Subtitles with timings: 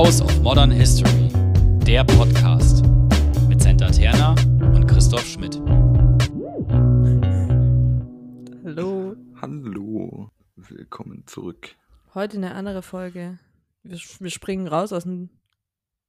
[0.00, 1.28] House of Modern History,
[1.86, 2.82] der Podcast
[3.50, 4.30] mit Senta Terna
[4.74, 5.60] und Christoph Schmidt.
[8.64, 9.14] Hallo.
[9.42, 11.76] Hallo, willkommen zurück.
[12.14, 13.38] Heute eine andere Folge.
[13.82, 15.28] Wir, wir springen raus aus dem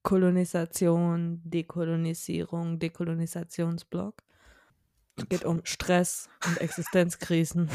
[0.03, 4.23] Kolonisation, Dekolonisierung, Dekolonisationsblock.
[5.17, 7.69] Es geht um Stress und Existenzkrisen.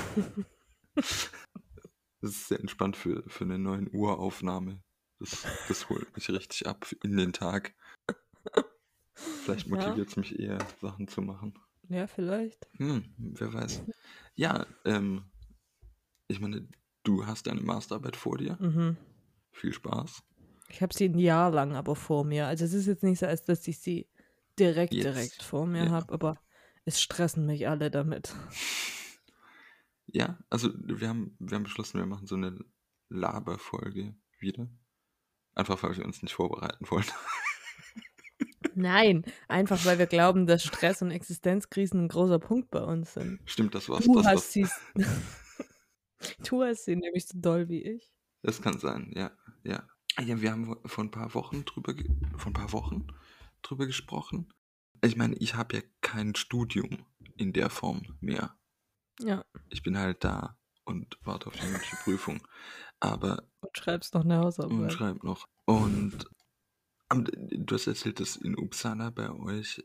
[2.23, 4.81] Das ist sehr entspannt für, für eine 9 Uhr Aufnahme.
[5.19, 7.75] Das, das holt mich richtig ab in den Tag.
[9.15, 9.73] Vielleicht Ja.
[9.77, 11.59] motiviert es mich eher, Sachen zu machen.
[11.89, 12.69] Ja, vielleicht.
[12.79, 13.83] Hm, wer weiß.
[14.35, 15.31] Ja, ähm,
[16.29, 16.69] ich meine,
[17.05, 18.59] du hast deine Masterarbeit vor dir.
[18.61, 18.97] Mhm.
[19.53, 20.23] Viel Spaß.
[20.69, 22.47] Ich habe sie ein Jahr lang aber vor mir.
[22.47, 24.09] Also es ist jetzt nicht so, als dass ich sie
[24.59, 25.05] direkt, Jetzt.
[25.05, 25.91] direkt vor mir Ja.
[25.93, 26.41] habe, aber
[26.85, 28.35] es stressen mich alle damit.
[30.07, 32.59] Ja, also wir haben, wir haben beschlossen, wir machen so eine
[33.09, 34.69] Laberfolge wieder.
[35.57, 37.05] Einfach weil wir uns nicht vorbereiten wollen.
[38.75, 43.41] Nein, einfach weil wir glauben, dass Stress und Existenzkrisen ein großer Punkt bei uns sind.
[43.47, 44.05] Stimmt das was?
[44.05, 44.69] Du das, hast sie.
[46.49, 48.13] du hast sie nämlich so doll wie ich.
[48.43, 49.33] Das kann sein, ja,
[49.65, 49.89] ja.
[50.23, 51.95] Ja, wir haben vor ein paar Wochen drüber,
[52.37, 53.07] vor ein paar Wochen
[53.63, 54.53] drüber gesprochen.
[55.03, 58.57] Ich meine, ich habe ja kein Studium in der Form mehr.
[59.21, 62.47] Ja, Ich bin halt da und warte auf die mündliche Prüfung.
[63.01, 64.93] Aber und schreibst noch eine und Hausarbeit.
[64.93, 65.47] schreib noch.
[65.67, 66.29] Und
[67.09, 69.85] du hast erzählt, dass in Uppsala bei euch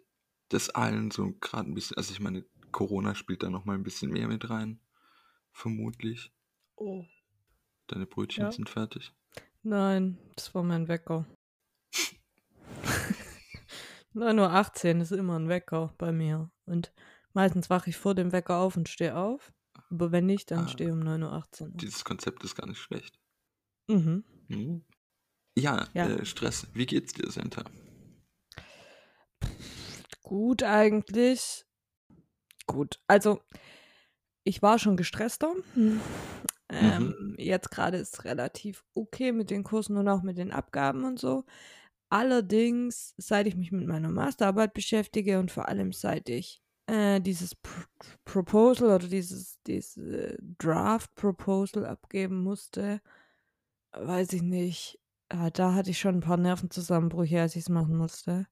[0.49, 3.83] das allen so gerade ein bisschen, also ich meine, Corona spielt da noch mal ein
[3.83, 4.79] bisschen mehr mit rein,
[5.51, 6.31] vermutlich.
[6.75, 7.05] Oh.
[7.87, 8.51] Deine Brötchen Ja.
[8.51, 9.13] sind fertig.
[9.63, 11.25] Nein, das war mein Wecker.
[14.13, 16.49] 9.18 Uhr ist immer ein Wecker bei mir.
[16.65, 16.91] Und
[17.33, 19.53] meistens wache ich vor dem Wecker auf und stehe auf.
[19.91, 20.67] Aber wenn nicht, dann Ah.
[20.69, 21.77] stehe ich um 9.18 Uhr.
[21.77, 23.19] Dieses Konzept ist gar nicht schlecht.
[23.87, 24.23] Mhm.
[24.47, 24.85] Mhm.
[25.57, 26.07] Ja, Ja.
[26.07, 26.65] Äh, Stress.
[26.73, 27.63] Wie geht's dir, Senta?
[30.23, 31.65] Gut eigentlich.
[32.67, 32.99] Gut.
[33.07, 33.41] Also,
[34.43, 35.53] ich war schon gestresster.
[36.69, 41.03] Ähm, Jetzt gerade ist es relativ okay mit den Kursen und auch mit den Abgaben
[41.03, 41.43] und so.
[42.09, 47.55] Allerdings, seit ich mich mit meiner Masterarbeit beschäftige und vor allem seit ich äh, dieses
[47.55, 47.85] Pr
[48.25, 53.01] Proposal oder dieses, dieses Draft Proposal abgeben musste,
[53.93, 54.99] weiß ich nicht.
[55.53, 58.47] Da hatte ich schon ein paar Nervenzusammenbrüche, als ich es machen musste.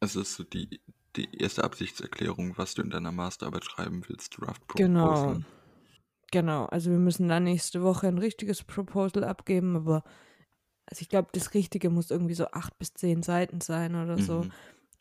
[0.00, 0.80] Also das ist so die,
[1.16, 5.06] die erste Absichtserklärung, was du in deiner Masterarbeit schreiben willst, Draft Genau.
[5.06, 5.44] Proposal.
[6.32, 10.04] Genau, also wir müssen dann nächste Woche ein richtiges Proposal abgeben, aber
[10.86, 14.46] also ich glaube, das Richtige muss irgendwie so acht bis zehn Seiten sein oder so.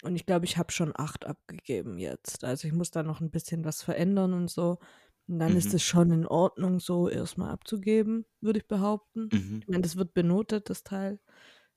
[0.03, 0.07] Mhm.
[0.07, 2.43] Und ich glaube, ich habe schon acht abgegeben jetzt.
[2.43, 4.79] Also ich muss da noch ein bisschen was verändern und so.
[5.27, 5.75] Und dann ist Mhm.
[5.75, 9.33] es schon in Ordnung, so erstmal abzugeben, würde ich behaupten.
[9.33, 9.59] Mhm.
[9.61, 11.19] Ich meine, das wird benotet, das Teil.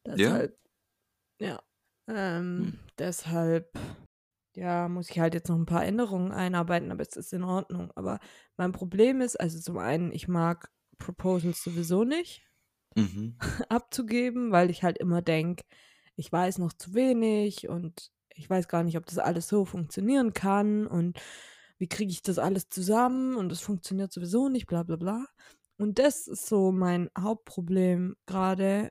[0.04, 0.14] Ja?
[0.26, 0.58] Deshalb,
[1.40, 1.62] ja.
[2.08, 2.78] Ähm, Hm.
[2.98, 3.78] Deshalb,
[4.56, 7.92] ja, muss ich halt jetzt noch ein paar Änderungen einarbeiten, aber es ist in Ordnung.
[7.96, 8.20] Aber
[8.56, 12.44] mein Problem ist, also zum einen, ich mag Proposals sowieso nicht
[12.96, 13.36] Mhm.
[13.68, 15.64] abzugeben, weil ich halt immer denke,
[16.16, 20.32] ich weiß noch zu wenig und ich weiß gar nicht, ob das alles so funktionieren
[20.32, 21.20] kann und
[21.78, 25.26] wie kriege ich das alles zusammen und es funktioniert sowieso nicht, bla bla bla.
[25.78, 28.90] Und das ist so mein Hauptproblem gerade,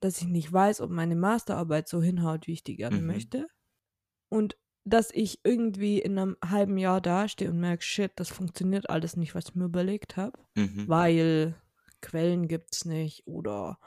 [0.00, 3.02] dass ich nicht weiß, ob meine Masterarbeit so hinhaut, wie ich die gerne Mhm.
[3.02, 3.48] möchte.
[4.28, 9.16] Und dass ich irgendwie in einem halben Jahr dastehe und merke, shit, das funktioniert alles
[9.16, 10.90] nicht, was ich mir überlegt habe Mhm.
[10.90, 11.54] weil
[12.00, 13.78] Quellen gibt's nicht oder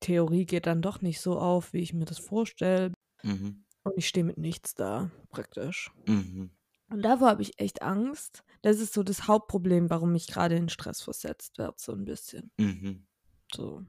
[0.00, 2.92] Theorie geht dann doch nicht so auf, wie ich mir das vorstelle.
[3.22, 3.64] Mhm.
[3.82, 5.90] Und ich stehe mit nichts da, praktisch.
[6.06, 6.50] Mhm.
[6.88, 8.42] Und davor habe ich echt Angst.
[8.62, 12.50] Das ist so das Hauptproblem, warum ich gerade in Stress versetzt werde, so ein bisschen.
[12.58, 13.06] Mhm.
[13.54, 13.84] So.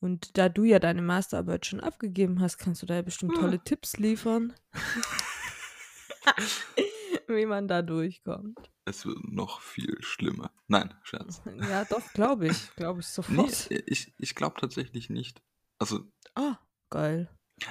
[0.00, 3.62] Und da du ja deine Masterarbeit schon abgegeben hast, kannst du da ja bestimmt tolle
[3.62, 4.52] Tipps liefern,
[7.36, 8.58] wie man da durchkommt.
[8.84, 10.52] Es wird noch viel schlimmer.
[10.68, 11.42] Nein, Scherz.
[11.68, 12.74] Ja, doch, glaube ich.
[12.76, 13.70] Glaube ich Nee, sofort.
[13.86, 15.42] ich, ich glaube tatsächlich nicht.
[15.78, 16.58] Also, Ah,
[16.90, 17.28] geil.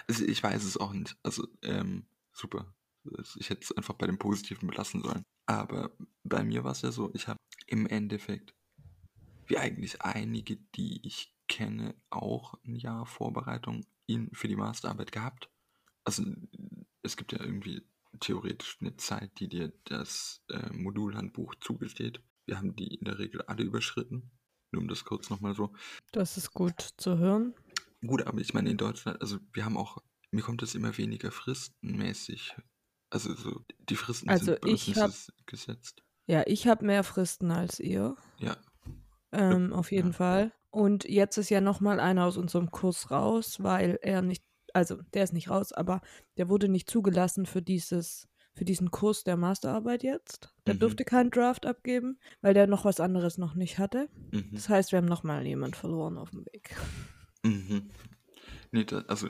[0.08, 1.18] also, ich weiß es auch nicht.
[1.24, 2.74] Also, ähm, super.
[3.38, 5.24] Ich hätte es einfach bei dem Positiven belassen sollen.
[5.46, 5.92] Aber
[6.24, 7.38] bei mir war es ja so, ich habe
[7.68, 8.56] im Endeffekt,
[9.48, 15.52] wie eigentlich einige, die ich kenne, auch ein Jahr Vorbereitung in, für die Masterarbeit gehabt.
[16.04, 16.24] Also
[17.04, 17.88] es gibt ja irgendwie
[18.20, 22.22] theoretisch eine Zeit, die dir das äh, Modulhandbuch zugesteht.
[22.46, 24.32] Wir haben die in der Regel alle überschritten.
[24.72, 25.74] Nur um das kurz nochmal so.
[26.12, 27.54] Das ist gut zu hören.
[28.06, 29.98] Gut, aber ich meine in Deutschland, also wir haben auch,
[30.32, 32.56] mir kommt es immer weniger fristenmäßig.
[33.10, 35.12] Also so, die Fristen Also sind ich hab-
[35.46, 36.04] gesetzt.
[36.28, 38.16] Ja, ich habe mehr Fristen als ihr.
[38.40, 38.58] Ja.
[39.32, 40.14] Ähm, auf jeden ja.
[40.14, 40.54] Fall.
[40.72, 44.44] Und jetzt ist ja nochmal einer aus unserem Kurs raus, weil er nicht,
[44.76, 46.02] also der ist nicht raus, aber
[46.38, 50.54] der wurde nicht zugelassen für dieses, für diesen Kurs der Masterarbeit jetzt.
[50.68, 50.80] Der Mhm.
[50.80, 54.10] durfte keinen Draft abgeben, weil der noch was anderes noch nicht hatte.
[54.32, 54.50] Mhm.
[54.54, 56.76] Das heißt, wir haben nochmal jemand verloren auf dem Weg.
[57.44, 57.90] Mhm.
[58.72, 59.30] Nee, da, also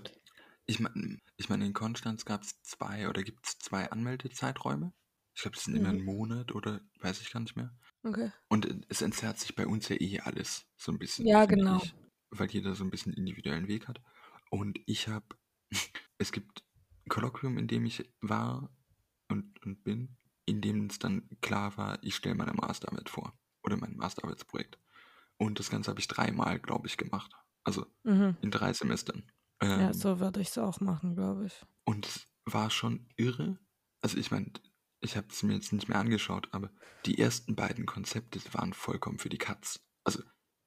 [0.66, 4.94] ich meine, ich mein, in Konstanz gab es zwei oder gibt es zwei Anmeldezeiträume.
[5.36, 6.00] Ich glaube, das sind immer Mhm.
[6.00, 7.72] ein Monat oder weiß ich gar nicht mehr.
[8.04, 8.32] Okay.
[8.48, 11.28] Und äh, es entzerrt sich bei uns ja eh alles so ein bisschen.
[11.28, 11.78] Ja, genau.
[11.84, 11.94] Ich,
[12.32, 14.02] weil jeder so ein bisschen individuellen Weg hat.
[14.60, 15.26] Und ich habe,
[16.18, 16.64] es gibt
[17.06, 18.70] ein Kolloquium, in dem ich war
[19.30, 23.38] und, und bin, in dem es dann klar war, ich stelle meine Masterarbeit vor.
[23.64, 24.80] Oder mein Masterarbeitsprojekt.
[25.38, 27.32] Und das Ganze habe ich dreimal, glaube ich, gemacht.
[27.64, 28.38] Also Mhm.
[28.42, 29.30] in drei Semestern.
[29.62, 31.66] Ja, Ähm, so würde ich es auch machen, glaube ich.
[31.86, 33.58] und es war schon irre.
[34.02, 34.52] Also ich meine,
[35.02, 36.70] ich habe es mir jetzt nicht mehr angeschaut, aber
[37.06, 39.80] die ersten beiden Konzepte waren vollkommen für die Katz.
[40.04, 40.22] Also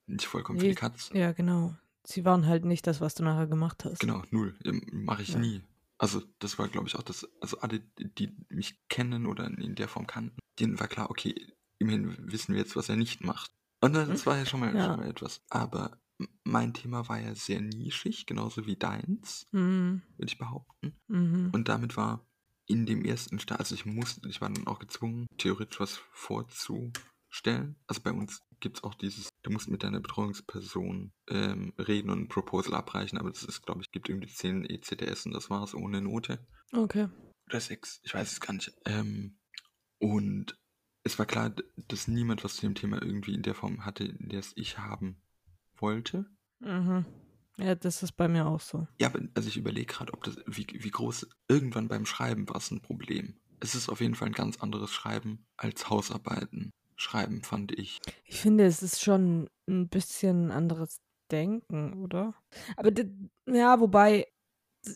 [0.06, 1.10] nicht vollkommen für Nee, die Katz.
[1.14, 1.76] Ja, genau.
[2.06, 4.00] Sie waren halt nicht das, was du nachher gemacht hast.
[4.00, 4.56] Genau, null.
[4.92, 5.38] Mache ich Ja.
[5.38, 5.62] nie.
[5.98, 9.88] Also das war, glaube ich, auch das, also alle, die mich kennen oder in der
[9.88, 11.34] Form kannten, denen war klar, okay,
[11.78, 13.50] immerhin wissen wir jetzt, was er nicht macht.
[13.80, 14.86] Und das war ja schon mal, Ja.
[14.86, 15.42] schon mal etwas.
[15.50, 16.00] Aber
[16.44, 20.02] mein Thema war ja sehr nischig, genauso wie deins, Mhm.
[20.16, 20.96] würde ich behaupten.
[21.08, 21.50] Mhm.
[21.52, 22.26] Und damit war
[22.66, 26.00] in dem ersten Start, also ich musste, ich war dann auch gezwungen, theoretisch was
[27.28, 27.76] vorzustellen.
[27.86, 32.22] Also bei uns gibt es auch dieses, du musst mit deiner Betreuungsperson ähm, reden und
[32.22, 35.62] ein Proposal abreichen, aber das ist, glaube ich, gibt irgendwie 10 ECDS und das war
[35.62, 36.46] es ohne Note.
[36.72, 37.08] Okay.
[37.46, 38.72] Oder 6, ich weiß es gar nicht.
[38.84, 39.38] Ähm,
[39.98, 40.58] und
[41.04, 41.54] es war klar,
[41.88, 44.78] dass niemand was zu dem Thema irgendwie in der Form hatte, in der es ich
[44.78, 45.22] haben
[45.76, 46.26] wollte.
[46.60, 47.06] Mhm.
[47.56, 48.86] Ja, das ist bei mir auch so.
[49.00, 52.56] Ja, aber also ich überlege gerade, ob das, wie, wie groß, irgendwann beim Schreiben war
[52.56, 53.36] es ein Problem.
[53.60, 56.70] Es ist auf jeden Fall ein ganz anderes Schreiben als Hausarbeiten.
[56.98, 58.00] Schreiben fand ich.
[58.24, 61.00] Ich finde, es ist schon ein bisschen anderes
[61.30, 62.34] Denken, oder?
[62.76, 62.90] Aber
[63.46, 64.26] ja, wobei,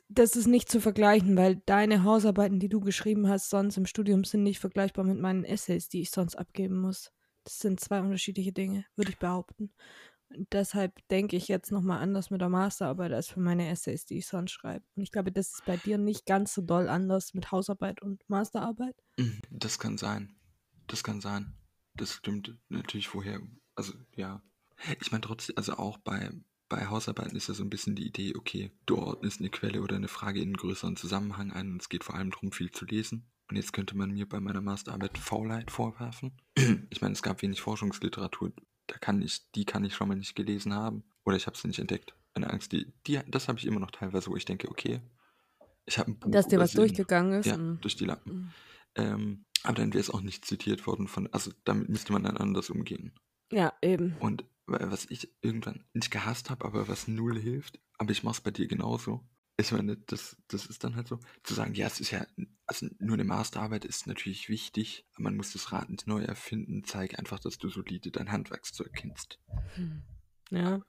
[0.08, 4.24] das ist nicht zu vergleichen, weil deine Hausarbeiten, die du geschrieben hast, sonst im Studium
[4.24, 7.12] sind nicht vergleichbar mit meinen Essays, die ich sonst abgeben muss.
[7.44, 9.72] Das sind zwei unterschiedliche Dinge, würde ich behaupten.
[10.34, 14.18] Und deshalb denke ich jetzt nochmal anders mit der Masterarbeit als für meine Essays, die
[14.18, 14.84] ich sonst schreibe.
[14.96, 18.28] Und ich glaube, das ist bei dir nicht ganz so doll anders mit Hausarbeit und
[18.28, 18.96] Masterarbeit.
[19.18, 20.34] Mhm, Das kann sein.
[20.88, 21.54] Das kann sein.
[21.94, 23.40] Das stimmt natürlich vorher.
[23.74, 24.42] Also ja.
[25.00, 26.30] Ich meine trotzdem, also auch bei,
[26.68, 29.96] bei Hausarbeiten ist ja so ein bisschen die Idee, okay, du ordnest eine Quelle oder
[29.96, 32.84] eine Frage in einen größeren Zusammenhang ein und es geht vor allem darum, viel zu
[32.84, 33.26] lesen.
[33.48, 36.32] Und jetzt könnte man mir bei meiner Masterarbeit Faulheit vorwerfen.
[36.90, 38.52] Ich meine, es gab wenig Forschungsliteratur.
[38.86, 41.04] Da kann ich, die kann ich schon mal nicht gelesen haben.
[41.24, 42.14] Oder ich habe sie nicht entdeckt.
[42.34, 45.00] Eine Angst, die, die das habe ich immer noch teilweise, wo ich denke, okay,
[45.84, 46.30] ich habe ein Buch.
[46.30, 47.46] Dass dir was durchgegangen ist.
[47.46, 48.34] Ja, durch die Lampen.
[48.34, 48.52] Mm.
[48.94, 52.36] Ähm, aber dann wäre es auch nicht zitiert worden von, also damit müsste man dann
[52.36, 53.12] anders umgehen.
[53.52, 54.16] Ja, eben.
[54.20, 58.34] Und wa- was ich irgendwann nicht gehasst habe, aber was null hilft, aber ich mache
[58.34, 59.22] es bei dir genauso.
[59.58, 62.26] Ich meine, das, das ist dann halt so, zu sagen, ja, es ist ja,
[62.66, 66.84] also nur eine Masterarbeit ist natürlich wichtig, aber man muss das Rad nicht neu erfinden,
[66.84, 69.38] zeige einfach, dass du solide dein Handwerkszeug kennst.
[69.74, 70.02] Hm.
[70.50, 70.80] Ja.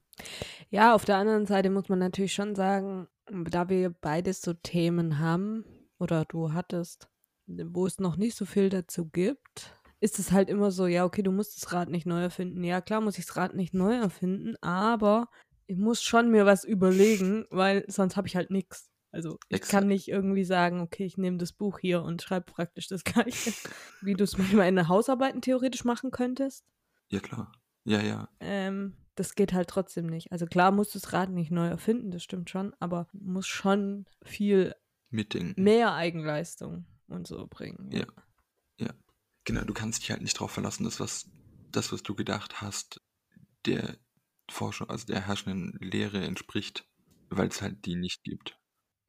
[0.70, 5.20] Ja, auf der anderen Seite muss man natürlich schon sagen, da wir beides so Themen
[5.20, 5.66] haben
[6.00, 7.10] oder du hattest,
[7.48, 11.24] wo es noch nicht so viel dazu gibt, ist es halt immer so, ja, okay,
[11.24, 12.64] du musst das Rad nicht neu erfinden.
[12.64, 15.30] Ja, klar muss ich das Rad nicht neu erfinden, aber
[15.66, 18.92] ich muss schon mir was überlegen, weil sonst habe ich halt nichts.
[19.12, 19.72] Also ich Exakt.
[19.72, 23.54] kann nicht irgendwie sagen, okay, ich nehme das Buch hier und schreibe praktisch das gleiche,
[24.02, 26.66] wie du es manchmal in der Hausarbeiten theoretisch machen könntest.
[27.10, 27.54] Ja, klar.
[27.86, 28.28] Ja, ja.
[28.40, 30.32] Ähm, das geht halt trotzdem nicht.
[30.32, 34.06] Also klar musst du das Rad nicht neu erfinden, das stimmt schon, aber muss schon
[34.24, 34.74] viel
[35.12, 35.62] Mitdenken.
[35.62, 37.92] mehr Eigenleistung und so bringen.
[37.92, 38.06] Ja.
[39.46, 41.30] Genau, du kannst dich halt nicht darauf verlassen, dass was,
[41.72, 43.02] das, was du gedacht hast,
[43.66, 43.98] der
[44.50, 46.88] Forschung, also der herrschenden Lehre entspricht,
[47.30, 48.58] weil es halt die nicht gibt.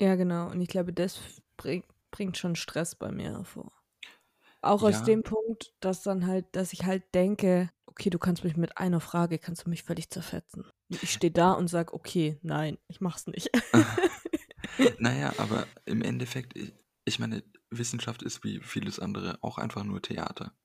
[0.01, 0.51] Ja, genau.
[0.51, 1.21] Und ich glaube, das
[1.57, 3.73] bring, bringt schon Stress bei mir hervor.
[4.61, 5.05] Auch aus Ja.
[5.05, 9.01] dem Punkt, dass dann halt, dass ich halt denke, okay, du kannst mich mit einer
[9.01, 10.65] Frage, kannst du mich völlig zerfetzen.
[10.89, 13.51] Ich stehe da und sage, okay, nein, ich mach's nicht.
[14.99, 16.73] Naja, aber im Endeffekt, ich,
[17.05, 20.57] ich meine, Wissenschaft ist wie vieles andere auch einfach nur Theater.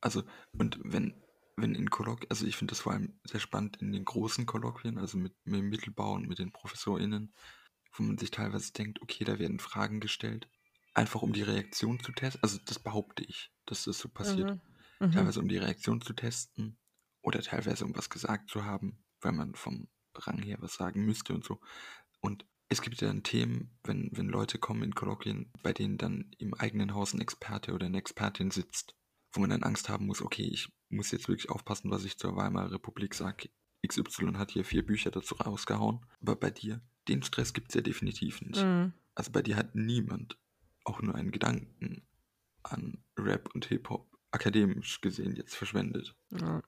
[0.00, 1.22] Also, und wenn,
[1.56, 4.98] wenn in Kolloquien, also ich finde das vor allem sehr spannend in den großen Kolloquien,
[4.98, 7.34] also mit, mit dem Mittelbau und mit den ProfessorInnen,
[7.92, 10.48] wo man sich teilweise denkt, okay, da werden Fragen gestellt,
[10.94, 12.42] einfach um die Reaktion zu testen.
[12.42, 14.50] Also das behaupte ich, dass das so passiert.
[14.50, 15.06] Mhm.
[15.06, 15.12] Mhm.
[15.12, 16.78] Teilweise um die Reaktion zu testen
[17.22, 21.34] oder teilweise um was gesagt zu haben, weil man vom Rang her was sagen müsste
[21.34, 21.60] und so.
[22.20, 26.32] Und es gibt ja dann Themen, wenn, wenn Leute kommen in Kolloquien, bei denen dann
[26.38, 28.94] im eigenen Haus ein Experte oder eine Expertin sitzt,
[29.32, 32.36] wo man dann Angst haben muss, okay, ich muss jetzt wirklich aufpassen, was ich zur
[32.36, 33.50] Weimarer Republik sage,
[33.86, 36.04] XY hat hier vier Bücher dazu rausgehauen.
[36.20, 38.62] Aber bei dir, den Stress gibt es ja definitiv nicht.
[38.62, 38.92] Mhm.
[39.14, 40.38] Also bei dir hat niemand
[40.84, 42.06] auch nur einen Gedanken
[42.62, 46.16] an Rap und Hip-Hop akademisch gesehen jetzt verschwendet.
[46.30, 46.62] Ja.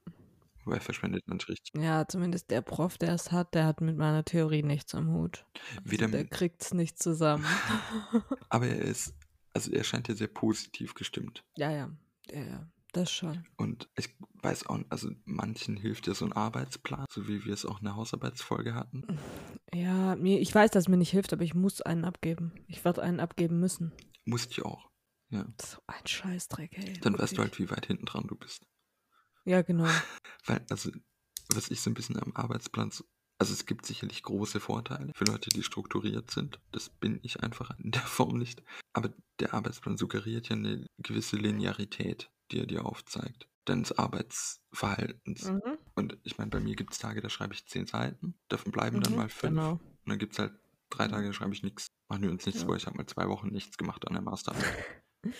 [0.68, 4.62] Wobei verschwendet natürlich ja, zumindest der Prof, der es hat, der hat mit meiner Theorie
[4.62, 5.46] nichts am Hut.
[5.82, 7.46] Weder Der mit, kriegt es nicht zusammen.
[8.50, 9.14] aber er ist,
[9.54, 11.42] also er scheint ja sehr positiv gestimmt.
[11.56, 11.90] ja, ja,
[12.30, 13.46] ja, ja, das schon.
[13.56, 17.64] Und ich weiß auch, also manchen hilft ja so ein Arbeitsplan, so wie wir es
[17.64, 19.06] auch in der Hausarbeitsfolge hatten.
[19.72, 22.52] Ja, mir, ich weiß, dass es mir nicht hilft, aber ich muss einen abgeben.
[22.66, 23.92] Ich werde einen abgeben müssen.
[24.26, 24.90] Musste ich auch.
[25.30, 25.46] Ja.
[25.62, 27.00] So ein Scheißdreck, ey.
[27.00, 27.38] Dann weißt du wirklich.
[27.38, 28.66] halt, wie weit hinten dran du bist.
[29.49, 29.88] Ja, genau.
[30.45, 30.90] Weil, also,
[31.49, 33.05] was ich so ein bisschen am Arbeitsplan, so,
[33.38, 36.61] also es gibt sicherlich große Vorteile für Leute, die strukturiert sind.
[36.73, 38.62] Das bin ich einfach in der Form nicht.
[38.93, 43.49] Aber der Arbeitsplan suggeriert ja eine gewisse Linearität, die er dir aufzeigt.
[43.64, 45.45] Deines Arbeitsverhaltens.
[45.50, 45.78] Mhm.
[45.95, 49.00] Und ich meine, bei mir gibt es Tage, da schreibe ich zehn Seiten, davon bleiben
[49.00, 49.55] dann Mhm, mal fünf.
[49.55, 49.73] Genau.
[49.73, 50.52] Und dann gibt es halt
[50.90, 51.87] drei Tage, da schreibe ich nichts.
[52.09, 52.67] Machen wir uns nichts Ja.
[52.67, 54.85] vor, ich habe mal zwei Wochen nichts gemacht an der Masterarbeit.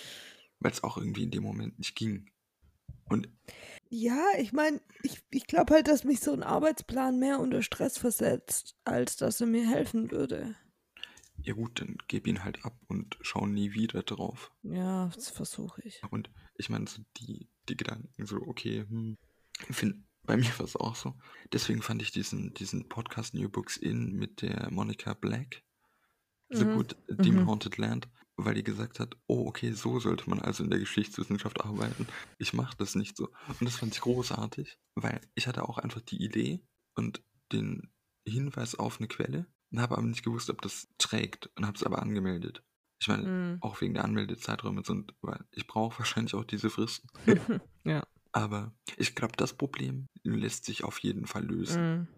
[0.61, 2.31] Weil es auch irgendwie in dem Moment nicht ging.
[3.04, 3.28] Und
[3.90, 7.97] Ja, ich meine, ich, ich glaube halt, dass mich so ein Arbeitsplan mehr unter Stress
[7.99, 10.54] versetzt, als dass er mir helfen würde.
[11.40, 14.52] ja gut, dann gib ihn halt ab und schau nie wieder drauf.
[14.62, 16.02] Ja, das versuche ich.
[16.11, 19.16] Und ich meine, so die, die Gedanken, so, okay, hm,
[19.71, 21.14] find, bei mir war es auch so.
[21.52, 25.62] Deswegen fand ich diesen, diesen Podcast New Books In mit der Monica Black
[26.50, 26.75] so Mhm.
[26.75, 27.47] gut, Deep Mhm.
[27.47, 31.64] Haunted Land, weil die gesagt hat, oh, okay, so sollte man also in der Geschichtswissenschaft
[31.64, 32.07] arbeiten.
[32.38, 33.28] Ich mache das nicht so.
[33.49, 36.61] Und das fand ich großartig, weil ich hatte auch einfach die Idee
[36.95, 37.90] und den
[38.26, 41.83] Hinweis auf eine Quelle und habe aber nicht gewusst, ob das trägt und habe es
[41.83, 42.62] aber angemeldet.
[43.00, 43.59] Ich meine, Mhm.
[43.61, 47.09] auch wegen der Anmeldezeiträume sind, weil ich brauche wahrscheinlich auch diese Fristen.
[47.85, 48.07] ja.
[48.33, 51.83] Aber ich glaube, das Problem lässt sich auf jeden Fall lösen.
[52.00, 52.09] Mhm.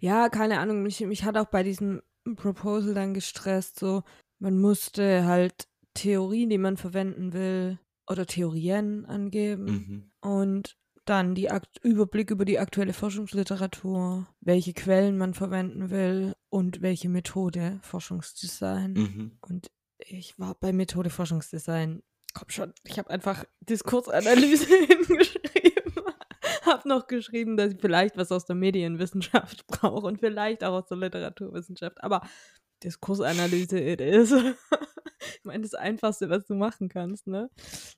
[0.00, 0.82] Ja, keine Ahnung.
[0.82, 2.02] Mich, mich hat auch bei diesem
[2.36, 4.02] Proposal dann gestresst, so,
[4.42, 7.78] man musste halt Theorien, die man verwenden will,
[8.10, 10.10] oder Theorien angeben Mhm.
[10.20, 16.82] und dann die Akt Überblick über die aktuelle Forschungsliteratur, welche Quellen man verwenden will und
[16.82, 18.92] welche Methode Forschungsdesign.
[18.92, 19.38] Mhm.
[19.40, 22.02] Und ich war bei Methode Forschungsdesign.
[22.34, 25.94] Komm schon, ich habe einfach Diskursanalyse hingeschrieben.
[26.64, 30.88] habe noch geschrieben, dass ich vielleicht was aus der Medienwissenschaft brauche und vielleicht auch aus
[30.88, 32.02] der Literaturwissenschaft.
[32.02, 32.22] Aber
[32.84, 34.32] Diskursanalyse it is.
[35.20, 37.50] ich meine, das Einfachste, was du machen kannst, ne?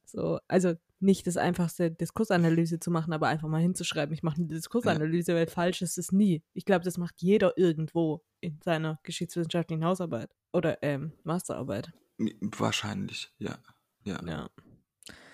[0.05, 4.47] So, also nicht das Einfachste, Diskursanalyse zu machen, aber einfach mal hinzuschreiben, ich mache eine
[4.47, 6.43] Diskursanalyse, weil falsch ist es nie.
[6.53, 11.93] Ich glaube, das macht jeder irgendwo in seiner geschichtswissenschaftlichen Hausarbeit oder ähm, Masterarbeit.
[12.41, 13.59] Wahrscheinlich, ja.
[14.05, 14.21] Ja.
[14.27, 14.51] Ja.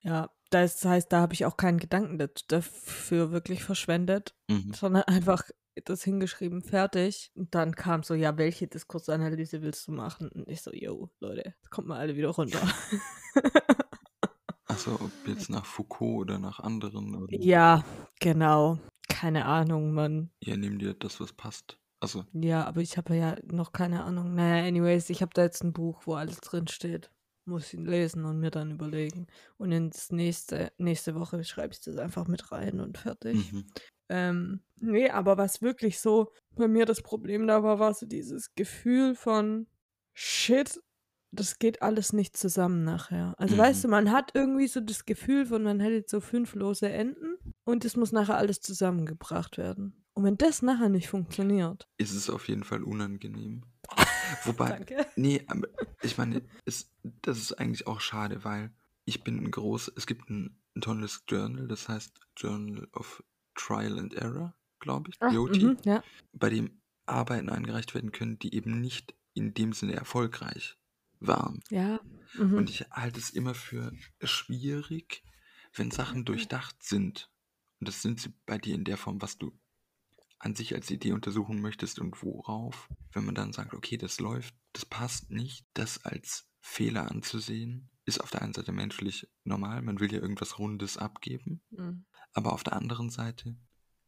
[0.02, 4.72] Ja, das heißt, da habe ich auch keinen Gedanken dafür wirklich verschwendet, Mhm.
[4.74, 5.42] sondern einfach
[5.84, 7.30] das hingeschrieben, fertig.
[7.34, 10.28] Und dann kam so, ja, welche Diskursanalyse willst du machen?
[10.28, 12.60] Und ich so, yo, Leute, jetzt kommt mal alle wieder runter.
[14.66, 17.14] Achso, ob jetzt nach Foucault oder nach anderen.
[17.16, 17.84] Oder ja,
[18.20, 18.78] genau.
[19.08, 20.30] Keine Ahnung, Mann.
[20.40, 21.78] Ja, nimm dir das, was passt.
[22.00, 24.34] Also, Ja, aber ich habe ja noch keine Ahnung.
[24.34, 27.10] Naja, anyways, ich habe da jetzt ein Buch, wo alles drin steht.
[27.44, 29.26] Muss ihn lesen und mir dann überlegen.
[29.58, 33.52] Und ins nächste, nächste Woche schreibe ich das einfach mit rein und fertig.
[33.52, 33.66] mhm.
[34.10, 38.54] Ähm, nee, aber was wirklich so bei mir das Problem da war, war so dieses
[38.56, 39.66] Gefühl von
[40.12, 40.80] Shit,
[41.30, 43.34] das geht alles nicht zusammen nachher.
[43.38, 43.60] Also Mhm.
[43.60, 47.36] weißt du, man hat irgendwie so das Gefühl von, man hätte so fünf lose Enden
[47.64, 49.94] und es muss nachher alles zusammengebracht werden.
[50.12, 51.88] Und wenn das nachher nicht funktioniert.
[51.96, 53.62] ist es auf jeden Fall unangenehm.
[54.44, 55.06] Wobei, Danke.
[55.16, 55.68] nee, aber
[56.02, 56.90] ich meine, es,
[57.22, 58.72] das ist eigentlich auch schade, weil
[59.04, 63.22] ich bin ein groß, es gibt ein, ein tolles Journal, das heißt Journal of
[63.54, 66.02] Trial and Error, glaube ich, Ach, mhm, ja.
[66.32, 70.76] bei dem Arbeiten eingereicht werden können, die eben nicht in dem Sinne erfolgreich
[71.18, 71.60] waren.
[71.70, 72.00] Ja.
[72.34, 72.54] Mhm.
[72.54, 73.92] Und ich halte es immer für
[74.22, 75.22] schwierig,
[75.74, 77.30] wenn Sachen durchdacht sind.
[77.78, 79.52] Und das sind sie bei dir in der Form, was du
[80.38, 82.88] an sich als Idee untersuchen möchtest und worauf.
[83.12, 88.20] Wenn man dann sagt, okay, das läuft, das passt nicht, das als Fehler anzusehen, ist
[88.20, 89.82] auf der einen Seite menschlich normal.
[89.82, 91.62] Man will ja irgendwas Rundes abgeben.
[91.70, 92.04] Mhm.
[92.32, 93.56] Aber auf der anderen Seite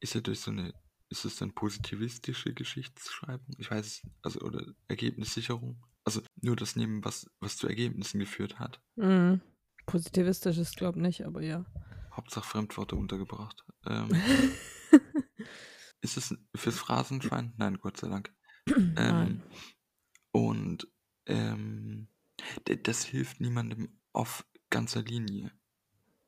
[0.00, 0.74] ist ja durch so eine,
[1.08, 3.54] ist es dann positivistische Geschichtsschreibung?
[3.58, 5.84] Ich weiß es, also, oder Ergebnissicherung.
[6.04, 8.80] Also nur das nehmen, was, was zu Ergebnissen geführt hat.
[8.96, 9.40] Mhm.
[9.86, 11.64] Positivistisch ist, glaube ich, nicht, aber ja.
[12.12, 13.64] Hauptsache Fremdworte untergebracht.
[13.86, 14.10] Ähm,
[16.00, 17.52] ist es fürs Phrasenschwein?
[17.56, 18.32] Nein, Gott sei Dank.
[18.68, 19.42] Ähm, Nein.
[20.30, 20.86] und
[21.26, 22.08] ähm,
[22.84, 25.50] das hilft niemandem auf ganzer Linie.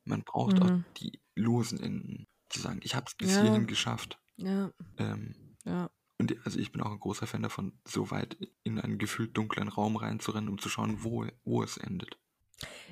[0.05, 0.85] Man braucht auch Mhm.
[0.99, 2.27] die losen Enden.
[2.51, 3.39] Zu sagen, ich habe es bis Ja.
[3.39, 4.19] hierhin geschafft.
[4.37, 5.91] Ja, Ähm, ja.
[6.19, 9.69] und also ich bin auch ein großer Fan davon, so weit in einen gefühlt dunklen
[9.69, 12.19] Raum reinzurennen, um zu schauen, wo, wo es endet.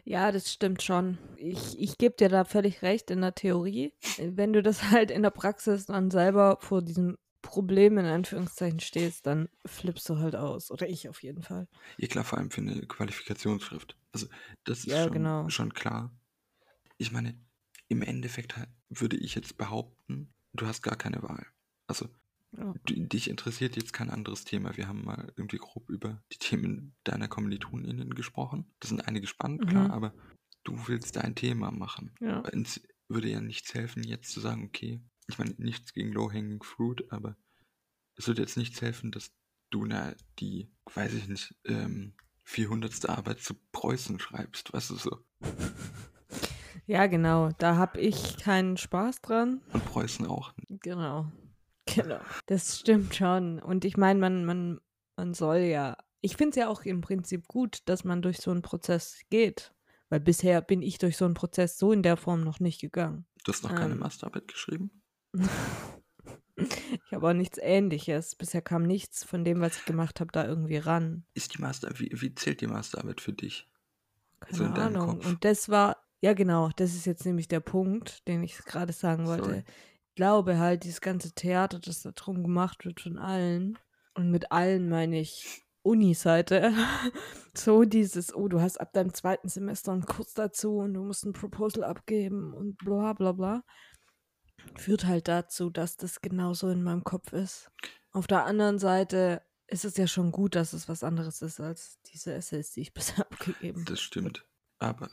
[0.05, 1.19] Ja, das stimmt schon.
[1.37, 3.95] Ich, ich gebe dir da völlig recht in der Theorie.
[4.19, 9.27] Wenn du das halt in der Praxis dann selber vor diesem Problem in Anführungszeichen stehst,
[9.27, 10.71] dann flippst du halt aus.
[10.71, 11.69] Oder ich auf jeden Fall.
[11.99, 13.97] Ja klar, vor allem für eine Qualifikationsschrift.
[14.13, 14.27] Also
[14.65, 15.49] das ist Ja, schon, genau.
[15.49, 16.13] schon klar.
[17.03, 17.35] Ich meine,
[17.89, 18.55] im Endeffekt
[18.89, 21.45] würde ich jetzt behaupten, du hast gar keine Wahl.
[21.89, 22.09] Also
[22.57, 22.73] Ja.
[22.87, 24.77] dich interessiert jetzt kein anderes Thema.
[24.77, 28.71] Wir haben mal irgendwie grob über die Themen deiner KommilitonInnen gesprochen.
[28.79, 29.91] Das sind einige spannend, klar, Mhm.
[29.91, 30.15] aber
[30.63, 32.15] du willst dein Thema machen.
[32.21, 32.43] Ja.
[32.53, 37.11] Es würde ja nichts helfen, jetzt zu sagen, okay, ich meine, nichts gegen Low-Hanging Fruit,
[37.11, 37.37] aber
[38.15, 39.33] es würde jetzt nichts helfen, dass
[39.71, 43.09] du na, die, weiß ich nicht, ähm, 400.
[43.09, 45.25] Arbeit zu Preußen schreibst, weißt du so.
[46.87, 47.51] Ja, genau.
[47.59, 49.61] Da habe ich keinen Spaß dran.
[49.73, 50.53] Und Preußen auch.
[50.69, 51.27] Genau.
[51.87, 52.21] Genau.
[52.47, 53.59] Das stimmt schon.
[53.59, 54.81] Und ich meine, man, man,
[55.17, 55.97] man soll ja.
[56.21, 59.73] Ich finde es ja auch im Prinzip gut, dass man durch so einen Prozess geht.
[60.09, 63.27] Weil bisher bin ich durch so einen Prozess so in der Form noch nicht gegangen.
[63.45, 63.99] Du hast noch keine Ähm.
[64.01, 65.03] Masterarbeit geschrieben?
[66.57, 68.35] Ich habe auch nichts ähnliches.
[68.35, 71.25] Bisher kam nichts von dem, was ich gemacht habe, da irgendwie ran.
[71.35, 73.69] Ist die Master, wie, wie zählt die Masterarbeit für dich?
[74.41, 75.21] Keine So Ahnung.
[75.21, 79.27] Und das war, ja genau, das ist jetzt nämlich der Punkt, den ich gerade sagen
[79.27, 79.45] wollte.
[79.45, 79.65] Sorry.
[80.09, 83.79] Ich glaube halt, dieses ganze Theater, das da drum gemacht wird von allen,
[84.15, 86.73] und mit allen meine ich Uni-Seite,
[87.55, 91.25] so dieses, oh, du hast ab deinem zweiten Semester einen Kurs dazu und du musst
[91.25, 93.65] ein Proposal abgeben und bla bla bla,
[94.77, 97.71] führt halt dazu, dass das genauso in meinem Kopf ist.
[98.13, 101.99] Auf der anderen Seite ist es ja schon gut, dass es was anderes ist als
[102.13, 103.91] diese Essays, die ich bisher abgegeben habe.
[103.91, 104.47] Das stimmt.
[104.79, 105.11] Aber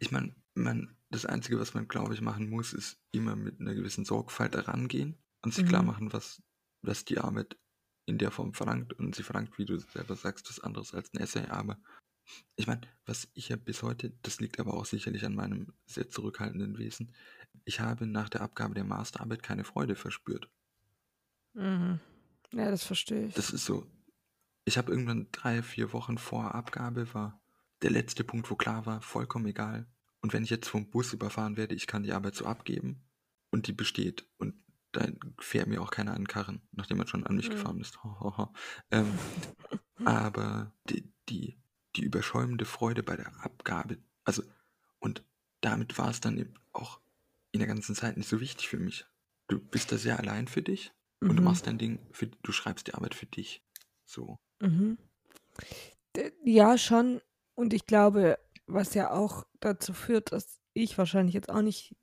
[0.00, 3.74] ich meine, man, das Einzige, was man, glaube ich, machen muss, ist immer mit einer
[3.74, 5.88] gewissen Sorgfalt herangehen und sich klar Mhm.
[5.88, 6.42] machen, was,
[6.82, 7.56] was die Arbeit
[8.06, 8.92] in der Form verlangt.
[8.94, 11.46] Und sie verlangt, wie du selber sagst, was anderes als ein Essay.
[11.46, 11.78] Aber
[12.56, 16.08] ich meine, was ich ja bis heute, das liegt aber auch sicherlich an meinem sehr
[16.10, 17.14] zurückhaltenden Wesen,
[17.64, 20.50] ich habe nach der Abgabe der Masterarbeit keine Freude verspürt.
[21.54, 22.00] Mhm.
[22.52, 23.34] Ja, das verstehe ich.
[23.34, 23.86] Das ist so.
[24.66, 27.40] Ich habe irgendwann drei, vier Wochen vor Abgabe war
[27.82, 29.86] der letzte Punkt, wo klar war, vollkommen egal.
[30.20, 33.04] Und wenn ich jetzt vom Bus überfahren werde, ich kann die Arbeit so abgeben
[33.50, 34.26] und die besteht.
[34.38, 34.54] Und
[34.92, 37.52] dann fährt mir auch keiner an den Karren, nachdem man schon an mich Mhm.
[37.52, 37.98] gefahren ist.
[38.90, 39.18] Ähm,
[40.04, 41.60] aber die, die,
[41.96, 44.42] die überschäumende Freude bei der Abgabe, also,
[44.98, 45.24] und
[45.60, 47.00] damit war es dann eben auch
[47.52, 49.06] in der ganzen Zeit nicht so wichtig für mich.
[49.48, 50.92] Du bist da sehr allein für dich
[51.26, 51.44] und du Mhm.
[51.44, 53.64] machst dein Ding, für, du schreibst die Arbeit für dich.
[54.04, 54.36] So.
[54.60, 54.98] Mhm.
[56.44, 57.20] Ja, schon.
[57.58, 61.96] Und ich glaube, was ja auch dazu führt, dass ich wahrscheinlich jetzt auch nicht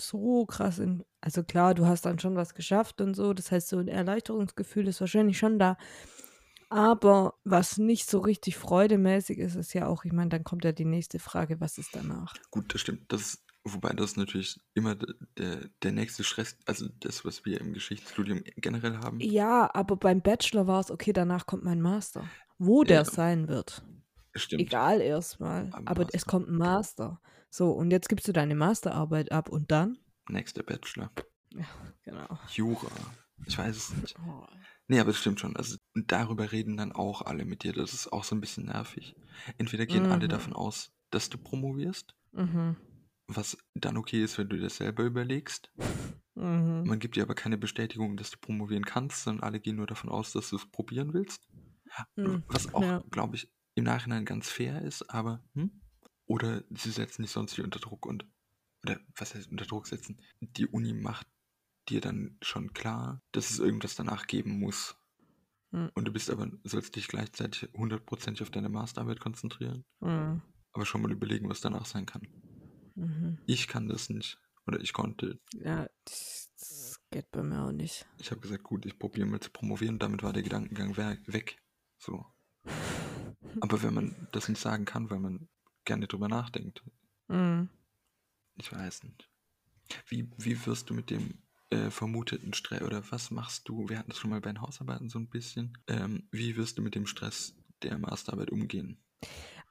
[0.00, 1.04] so krass in.
[1.20, 3.32] Also klar, du hast dann schon was geschafft und so.
[3.32, 5.76] Das heißt, so ein Erleichterungsgefühl ist wahrscheinlich schon da.
[6.68, 10.72] Aber was nicht so richtig freudemäßig ist, ist ja auch, ich meine, dann kommt ja
[10.72, 12.34] die nächste Frage, was ist danach?
[12.50, 13.04] Gut, das stimmt.
[13.12, 17.72] Das ist, wobei das natürlich immer der, der nächste Stress, also das, was wir im
[17.72, 19.20] Geschichtsstudium generell haben.
[19.20, 22.24] Ja, aber beim Bachelor war es, okay, danach kommt mein Master.
[22.58, 23.04] Wo der Ja.
[23.04, 23.84] sein wird.
[24.34, 24.62] Stimmt.
[24.62, 25.68] Egal erstmal.
[25.72, 27.20] Am Aber es kommt ein Master.
[27.50, 29.98] So, und jetzt gibst du deine Masterarbeit ab und dann?
[30.28, 31.10] Nächster Bachelor.
[32.04, 32.38] Genau.
[32.52, 32.90] Jura.
[33.46, 34.14] Ich weiß es nicht.
[34.26, 34.46] Oh.
[34.88, 35.56] Nee, aber es stimmt schon.
[35.56, 37.72] Also, darüber reden dann auch alle mit dir.
[37.72, 39.14] Das ist auch so ein bisschen nervig.
[39.56, 40.30] Entweder gehen alle Mhm.
[40.30, 42.76] davon aus, dass du promovierst, Mhm.
[43.26, 45.70] was dann okay ist, wenn du das selber überlegst.
[46.34, 46.84] Mhm.
[46.86, 50.10] Man gibt dir aber keine Bestätigung, dass du promovieren kannst, sondern alle gehen nur davon
[50.10, 51.48] aus, dass du es probieren willst.
[52.16, 52.42] Mhm.
[52.48, 53.02] Was auch, Ja.
[53.10, 55.70] glaube ich, im Nachhinein ganz fair ist, aber hm?
[56.26, 58.26] Oder sie setzen dich sonst unter Druck und
[58.84, 60.20] oder was heißt unter Druck setzen?
[60.40, 61.26] Die Uni macht
[61.88, 64.96] dir dann schon klar, dass es irgendwas danach geben muss.
[65.70, 65.90] Mhm.
[65.94, 70.42] Und du bist aber, sollst dich gleichzeitig hundertprozentig auf deine Masterarbeit konzentrieren, Mhm.
[70.72, 72.28] aber schon mal überlegen, was danach sein kann.
[72.94, 73.38] Mhm.
[73.46, 74.38] Ich kann das nicht.
[74.66, 75.40] Oder ich konnte.
[75.54, 78.06] Ja, das, das geht bei mir auch nicht.
[78.18, 81.56] Ich habe gesagt, gut, ich probiere mal zu promovieren, damit war der Gedankengang we- weg.
[81.96, 82.26] So.
[83.60, 85.48] Aber wenn man das nicht sagen kann, weil man
[85.84, 86.82] gerne drüber nachdenkt,
[87.30, 87.68] Mhm.
[88.56, 89.28] ich weiß nicht.
[90.06, 94.10] Wie, wie wirst du mit dem äh, vermuteten Stress, oder was machst du, wir hatten
[94.10, 97.06] das schon mal bei den Hausarbeiten so ein bisschen, ähm, wie wirst du mit dem
[97.06, 98.98] Stress der Masterarbeit umgehen?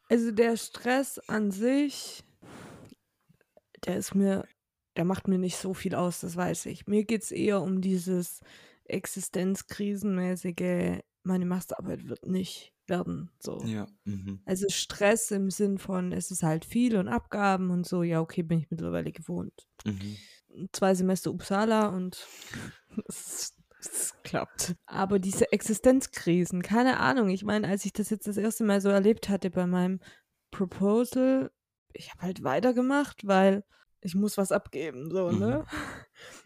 [0.09, 2.23] Also der Stress an sich,
[3.85, 4.47] der ist mir,
[4.95, 6.87] der macht mir nicht so viel aus, das weiß ich.
[6.87, 8.41] Mir geht es eher um dieses
[8.85, 13.31] existenzkrisenmäßige, meine Masterarbeit wird nicht werden.
[13.39, 13.61] So.
[13.65, 14.41] Ja, mhm.
[14.45, 18.43] Also Stress im Sinn von, es ist halt viel und Abgaben und so, ja, okay,
[18.43, 19.67] bin ich mittlerweile gewohnt.
[19.85, 20.17] Mhm.
[20.71, 22.25] zwei Semester Uppsala und
[23.07, 24.75] es, es klappt.
[24.85, 27.29] Aber diese Existenzkrisen, keine Ahnung.
[27.29, 29.99] Ich meine, als ich das jetzt das erste Mal so erlebt hatte bei meinem
[30.51, 31.51] Proposal,
[31.93, 33.63] ich habe halt weitergemacht, weil
[34.01, 35.65] ich muss was abgeben, so, ne?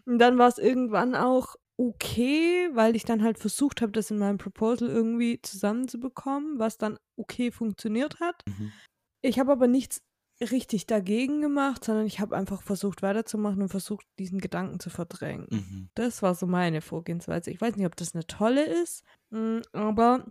[0.06, 0.14] Mhm.
[0.14, 4.20] Und dann war es irgendwann auch okay, weil ich dann halt versucht habe, das in
[4.20, 8.44] meinem Proposal irgendwie zusammenzubekommen, was dann okay funktioniert hat.
[8.46, 8.72] Mhm.
[9.22, 10.04] Ich habe aber nichts
[10.40, 15.48] richtig dagegen gemacht, sondern ich habe einfach versucht weiterzumachen und versucht, diesen Gedanken zu verdrängen.
[15.50, 15.90] Mhm.
[15.96, 17.50] Das war so meine Vorgehensweise.
[17.52, 20.26] Ich weiß nicht, ob das eine tolle ist, mm, aber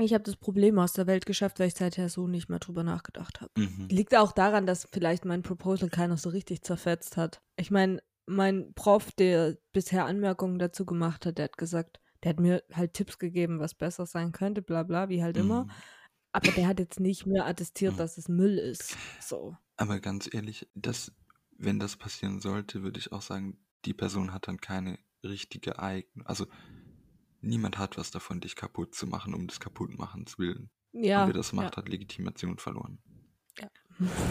[0.00, 2.82] ich habe das Problem aus der Welt geschafft, weil ich seither so nicht mehr drüber
[2.82, 3.52] nachgedacht habe.
[3.56, 3.88] Mhm.
[3.90, 7.40] Liegt auch daran, dass vielleicht mein Proposal keiner so richtig zerfetzt hat.
[7.56, 12.40] Ich meine, mein Prof, der bisher Anmerkungen dazu gemacht hat, der hat gesagt, der hat
[12.40, 15.64] mir halt Tipps gegeben, was besser sein könnte, bla bla, wie halt immer.
[15.64, 15.70] Mhm.
[16.32, 17.98] Aber der hat jetzt nicht mehr attestiert, Mhm.
[17.98, 18.96] dass es Müll ist.
[19.20, 19.56] So.
[19.76, 21.12] Aber ganz ehrlich, das,
[21.56, 26.26] wenn das passieren sollte, würde ich auch sagen, die Person hat dann keine richtige Eignung.
[26.26, 26.46] Also
[27.40, 30.70] niemand hat was davon, dich kaputt zu machen, um des Kaputtmachens willen.
[30.92, 31.22] Ja.
[31.22, 31.56] Und wer das ja.
[31.56, 32.98] macht, hat Legitimation verloren.
[33.58, 33.68] Ja.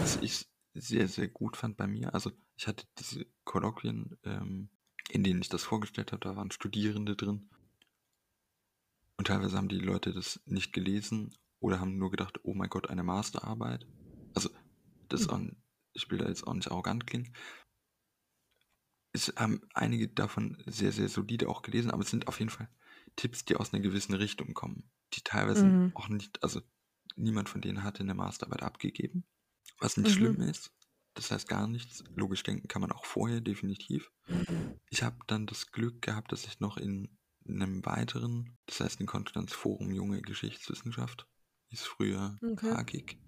[0.00, 4.68] Was ich sehr, sehr gut fand bei mir, also ich hatte diese Kolloquien, ähm,
[5.10, 7.50] in denen ich das vorgestellt habe, da waren Studierende drin.
[9.16, 12.90] Und teilweise haben die Leute das nicht gelesen oder haben nur gedacht, oh mein Gott,
[12.90, 13.86] eine Masterarbeit.
[14.34, 14.50] Also,
[15.08, 15.62] das ein-
[15.92, 17.32] ich will da jetzt auch nicht arrogant klingen.
[19.12, 22.68] Es haben einige davon sehr, sehr solide auch gelesen, aber es sind auf jeden Fall
[23.14, 25.92] Tipps, die aus einer gewissen Richtung kommen, die teilweise Mhm.
[25.94, 26.60] auch nicht, also
[27.14, 29.24] niemand von denen hatte eine Masterarbeit abgegeben,
[29.78, 30.12] was nicht Mhm.
[30.14, 30.72] schlimm ist.
[31.14, 32.04] Das heißt gar nichts.
[32.14, 34.10] Logisch denken kann man auch vorher, definitiv.
[34.90, 39.06] Ich habe dann das Glück gehabt, dass ich noch in einem weiteren, das heißt in
[39.06, 41.26] Konstanz Forum Junge Geschichtswissenschaft,
[41.68, 42.72] hieß früher Okay.
[42.72, 43.18] HAGIG,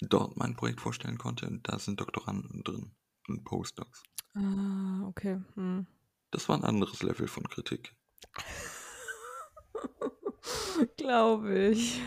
[0.00, 2.94] dort mein Projekt vorstellen konnte und da sind Doktoranden drin
[3.28, 4.02] und Postdocs.
[4.34, 5.40] Ah, okay.
[5.54, 5.86] Hm.
[6.30, 7.94] Das war ein anderes Level von Kritik.
[10.96, 12.00] Glaube ich.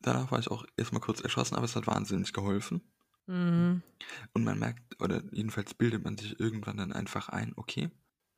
[0.00, 2.92] Danach war ich auch erstmal kurz erschossen, aber es hat wahnsinnig geholfen.
[3.26, 3.82] Mhm.
[4.34, 7.90] Und man merkt, oder jedenfalls bildet man sich irgendwann dann einfach ein, okay,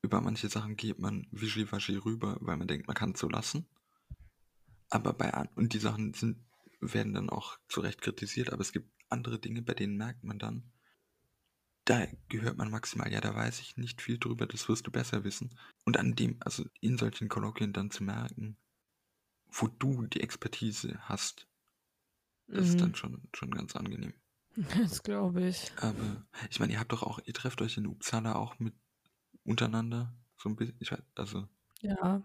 [0.03, 3.67] über manche Sachen geht man wischiwaschi rüber, weil man denkt, man kann es so lassen.
[4.91, 6.45] Aber bei und die Sachen sind,
[6.81, 10.39] werden dann auch zu Recht kritisiert, aber es gibt andere Dinge, bei denen merkt man
[10.39, 10.71] dann,
[11.85, 15.25] da gehört man maximal, ja, da weiß ich nicht viel drüber, das wirst du besser
[15.25, 15.59] wissen.
[15.85, 18.57] Und an dem, also in solchen Kolloquien dann zu merken,
[19.49, 21.49] wo du die Expertise hast,
[22.53, 22.83] das ist Mhm.
[22.83, 24.15] dann schon, schon ganz angenehm.
[24.79, 25.73] Das glaube ich.
[25.77, 28.75] Aber ich meine, ihr habt doch auch, ihr trefft euch in Uppsala auch mit
[29.45, 30.77] untereinander so ein bisschen.
[30.81, 31.49] Ich weiß, also,
[31.83, 32.23] Ja.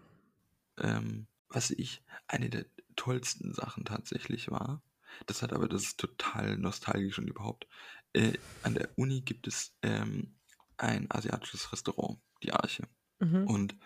[0.78, 2.66] ähm, was ich eine der
[2.96, 4.82] tollsten Sachen tatsächlich war,
[5.26, 7.68] das hat aber, das ist total nostalgisch und überhaupt.
[8.12, 10.38] Äh, an der Uni gibt es ähm,
[10.76, 12.88] ein asiatisches Restaurant, die Arche.
[13.20, 13.46] Mhm.
[13.46, 13.76] Und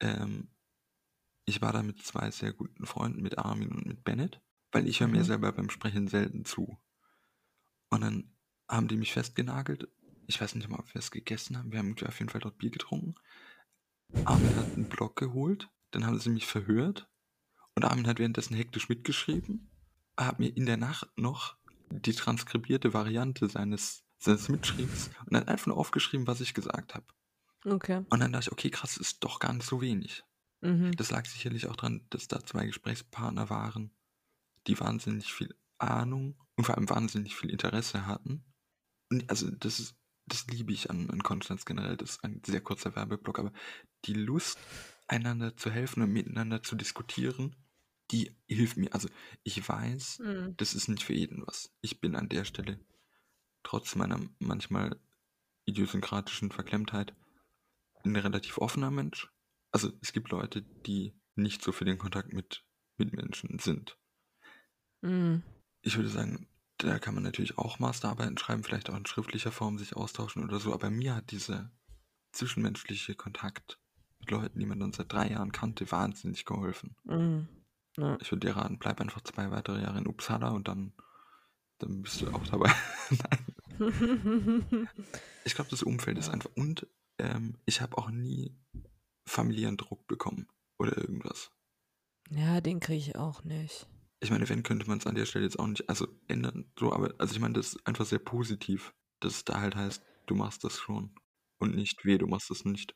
[0.00, 0.50] ähm,
[1.46, 5.00] ich war da mit zwei sehr guten Freunden, mit Armin und mit Bennett, weil ich
[5.00, 5.24] höre mir Mhm.
[5.24, 6.78] selber beim Sprechen selten zu.
[7.90, 8.32] Und dann
[8.68, 9.88] haben die mich festgenagelt.
[10.26, 11.72] Ich weiß nicht mal, ob wir es gegessen haben.
[11.72, 13.14] Wir haben auf jeden Fall dort Bier getrunken.
[14.24, 17.08] Armin hat einen Block geholt, dann haben sie mich verhört.
[17.74, 19.70] Und Armin hat währenddessen hektisch mitgeschrieben,
[20.16, 21.56] hat mir in der Nacht noch
[21.90, 27.06] die transkribierte Variante seines, seines Mitschriebens und dann einfach nur aufgeschrieben, was ich gesagt habe.
[27.64, 28.04] Okay.
[28.08, 30.24] Und dann dachte ich, okay, krass, ist doch gar nicht so wenig.
[30.60, 30.92] Mhm.
[30.96, 33.92] Das lag sicherlich auch dran, dass da zwei Gesprächspartner waren,
[34.66, 38.44] die wahnsinnig viel Ahnung und vor allem wahnsinnig viel Interesse hatten.
[39.10, 42.60] Und also das ist, das liebe ich an, an Konstanz generell, das ist ein sehr
[42.60, 43.52] kurzer Werbeblock, aber
[44.04, 44.58] die Lust,
[45.06, 47.56] einander zu helfen und miteinander zu diskutieren,
[48.10, 48.92] die hilft mir.
[48.92, 49.08] Also
[49.44, 50.56] ich weiß, Mhm.
[50.56, 51.72] das ist nicht für jeden was.
[51.80, 52.80] Ich bin an der Stelle,
[53.62, 55.00] trotz meiner manchmal
[55.64, 57.14] idiosynkratischen Verklemmtheit,
[58.04, 59.32] ein relativ offener Mensch.
[59.70, 62.64] Also es gibt Leute, die nicht so für den Kontakt mit
[62.96, 63.96] Mitmenschen sind.
[65.02, 65.44] Mhm.
[65.82, 69.78] Ich würde sagen, da kann man natürlich auch Masterarbeiten schreiben, vielleicht auch in schriftlicher Form
[69.78, 71.70] sich austauschen oder so, aber mir hat dieser
[72.32, 73.78] zwischenmenschliche Kontakt
[74.20, 76.96] mit Leuten, die man dann seit drei Jahren kannte, wahnsinnig geholfen.
[77.04, 77.48] Mhm.
[77.96, 78.16] Ja.
[78.20, 80.92] Ich würde dir raten, bleib einfach zwei weitere Jahre in Uppsala und dann,
[81.78, 82.72] dann bist du auch dabei.
[85.44, 86.50] Ich glaube, das Umfeld ist einfach.
[86.56, 86.86] Und
[87.18, 88.54] ähm, ich habe auch nie
[89.24, 91.50] familiären Druck bekommen oder irgendwas.
[92.30, 93.86] ja, den kriege ich auch nicht.
[94.20, 96.92] Ich meine, wenn könnte man es an der Stelle jetzt auch nicht, also ändern, so,
[96.92, 100.34] aber, also ich meine, das ist einfach sehr positiv, dass es da halt heißt, du
[100.34, 101.14] machst das schon
[101.58, 102.94] und nicht weh, du machst das nicht.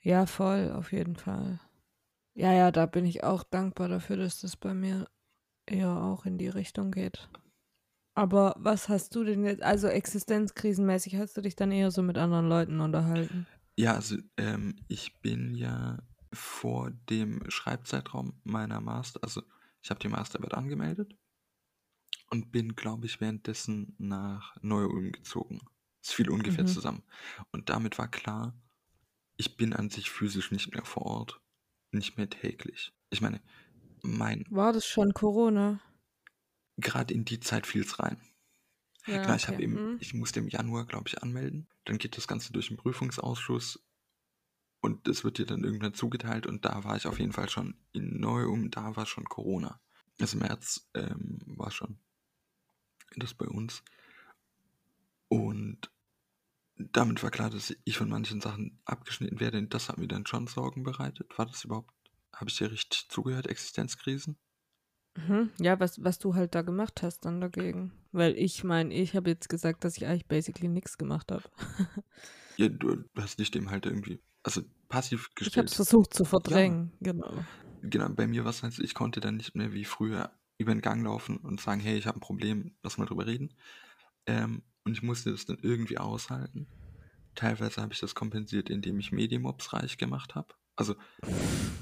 [0.00, 1.60] Ja, voll, auf jeden Fall.
[2.34, 5.08] Ja, ja, da bin ich auch dankbar dafür, dass das bei mir
[5.66, 7.28] eher auch in die Richtung geht.
[8.14, 12.18] Aber was hast du denn jetzt, also existenzkrisenmäßig, hast du dich dann eher so mit
[12.18, 13.46] anderen Leuten unterhalten?
[13.76, 15.98] Ja, also ähm, ich bin ja
[16.32, 19.42] vor dem Schreibzeitraum meiner Master, also
[19.86, 21.16] ich habe die Masterarbeit angemeldet
[22.30, 25.60] und bin, glaube ich, währenddessen nach Neu-Ulm gezogen.
[26.02, 26.68] Es fiel ungefähr Mhm.
[26.68, 27.04] zusammen.
[27.52, 28.60] Und damit war klar,
[29.36, 31.42] ich bin an sich physisch nicht mehr vor Ort,
[31.92, 32.94] nicht mehr täglich.
[33.10, 33.42] Ich meine,
[34.02, 35.80] mein, War das schon Corona?
[36.78, 38.20] gerade in die Zeit fiel es rein.
[39.06, 39.64] Ja, Genau, ich habe okay.
[39.64, 40.00] im, Mhm.
[40.00, 41.68] ich musste im Januar, glaube ich, anmelden.
[41.86, 43.85] Dann geht das Ganze durch den Prüfungsausschuss
[44.80, 47.76] und es wird dir dann irgendwann zugeteilt und da war ich auf jeden Fall schon
[47.92, 49.80] in Neu-Ulm, da war schon Corona.
[50.20, 51.98] Also im März ähm, war schon
[53.16, 53.82] das bei uns.
[55.28, 55.90] Und
[56.76, 59.58] damit war klar, dass ich von manchen Sachen abgeschnitten werde.
[59.58, 61.38] Und das hat mir dann schon Sorgen bereitet.
[61.38, 61.92] War das überhaupt,
[62.34, 64.36] habe ich dir richtig zugehört, Existenzkrisen?
[65.16, 65.50] Mhm.
[65.58, 67.92] Ja, was, was du halt da gemacht hast dann dagegen.
[68.12, 71.44] Weil ich meine, ich habe jetzt gesagt, dass ich eigentlich basically nichts gemacht habe.
[72.58, 75.70] Ja, du, du hast dich dem halt irgendwie, also passiv Ich habe gestellt.
[75.70, 77.44] es versucht zu verdrängen, genau.
[77.82, 80.72] Genau, bei mir war es halt, so, ich konnte dann nicht mehr wie früher über
[80.72, 83.52] den Gang laufen und sagen, hey, ich habe ein Problem, lass mal drüber reden.
[84.26, 86.66] Ähm, und ich musste das dann irgendwie aushalten.
[87.34, 90.54] Teilweise habe ich das kompensiert, indem ich Medimobs reich gemacht habe.
[90.76, 90.94] Also,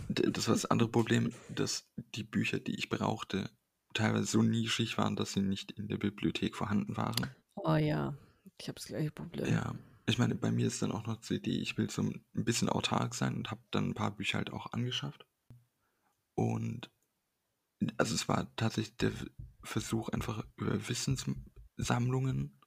[0.08, 3.50] das war das andere Problem, dass die Bücher, die ich brauchte,
[3.92, 7.30] teilweise so nischig waren, dass sie nicht in der Bibliothek vorhanden waren.
[7.56, 8.14] Oh ja,
[8.58, 9.46] ich habe das gleiche Problem.
[9.52, 9.74] Ja,
[10.06, 12.68] ich meine, bei mir ist dann auch noch die Idee, ich will so ein bisschen
[12.68, 15.26] autark sein und habe dann ein paar Bücher halt auch angeschafft.
[16.34, 16.90] Und
[17.96, 19.12] also es war tatsächlich der
[19.62, 22.60] Versuch, einfach über Wissenssammlungen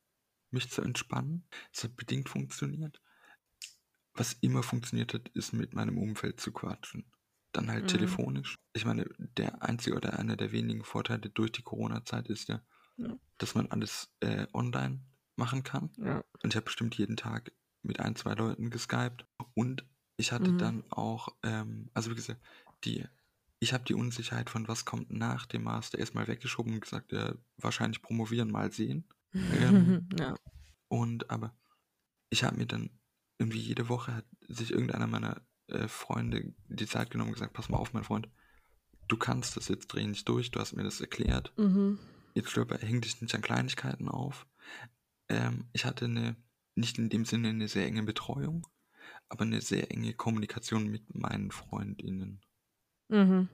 [0.51, 1.47] mich zu entspannen.
[1.73, 3.01] Es hat bedingt funktioniert.
[4.13, 7.11] Was immer funktioniert hat, ist mit meinem Umfeld zu quatschen.
[7.51, 7.87] Dann halt Mhm.
[7.87, 8.55] telefonisch.
[8.73, 12.61] Ich meine, der einzige oder einer der wenigen Vorteile durch die Corona-Zeit ist ja,
[12.97, 13.17] Ja.
[13.37, 15.05] dass man alles äh, online
[15.37, 15.91] machen kann.
[15.97, 16.23] Ja.
[16.43, 17.51] Und ich habe bestimmt jeden Tag
[17.83, 19.25] mit ein, zwei Leuten geskypt.
[19.53, 19.85] Und
[20.17, 20.57] ich hatte Mhm.
[20.57, 22.41] dann auch, ähm, also wie gesagt,
[22.83, 23.05] die,
[23.59, 27.33] ich habe die Unsicherheit von was kommt nach dem Master erstmal weggeschoben und gesagt, ja,
[27.57, 29.05] wahrscheinlich promovieren, mal sehen.
[29.33, 30.35] Ähm, ja.
[30.87, 31.55] Und aber
[32.29, 32.89] ich habe mir dann
[33.37, 37.69] irgendwie jede Woche hat sich irgendeiner meiner äh, Freunde die Zeit genommen und gesagt, pass
[37.69, 38.27] mal auf, mein Freund,
[39.07, 41.53] du kannst das jetzt, dreh nicht durch, du hast mir das erklärt.
[41.57, 41.99] Mhm.
[42.33, 44.45] Jetzt häng dich nicht an Kleinigkeiten auf.
[45.29, 46.35] Ähm, ich hatte eine,
[46.75, 48.67] nicht in dem Sinne eine sehr enge Betreuung,
[49.29, 52.41] aber eine sehr enge Kommunikation mit meinen Freundinnen.
[53.09, 53.49] Mhm.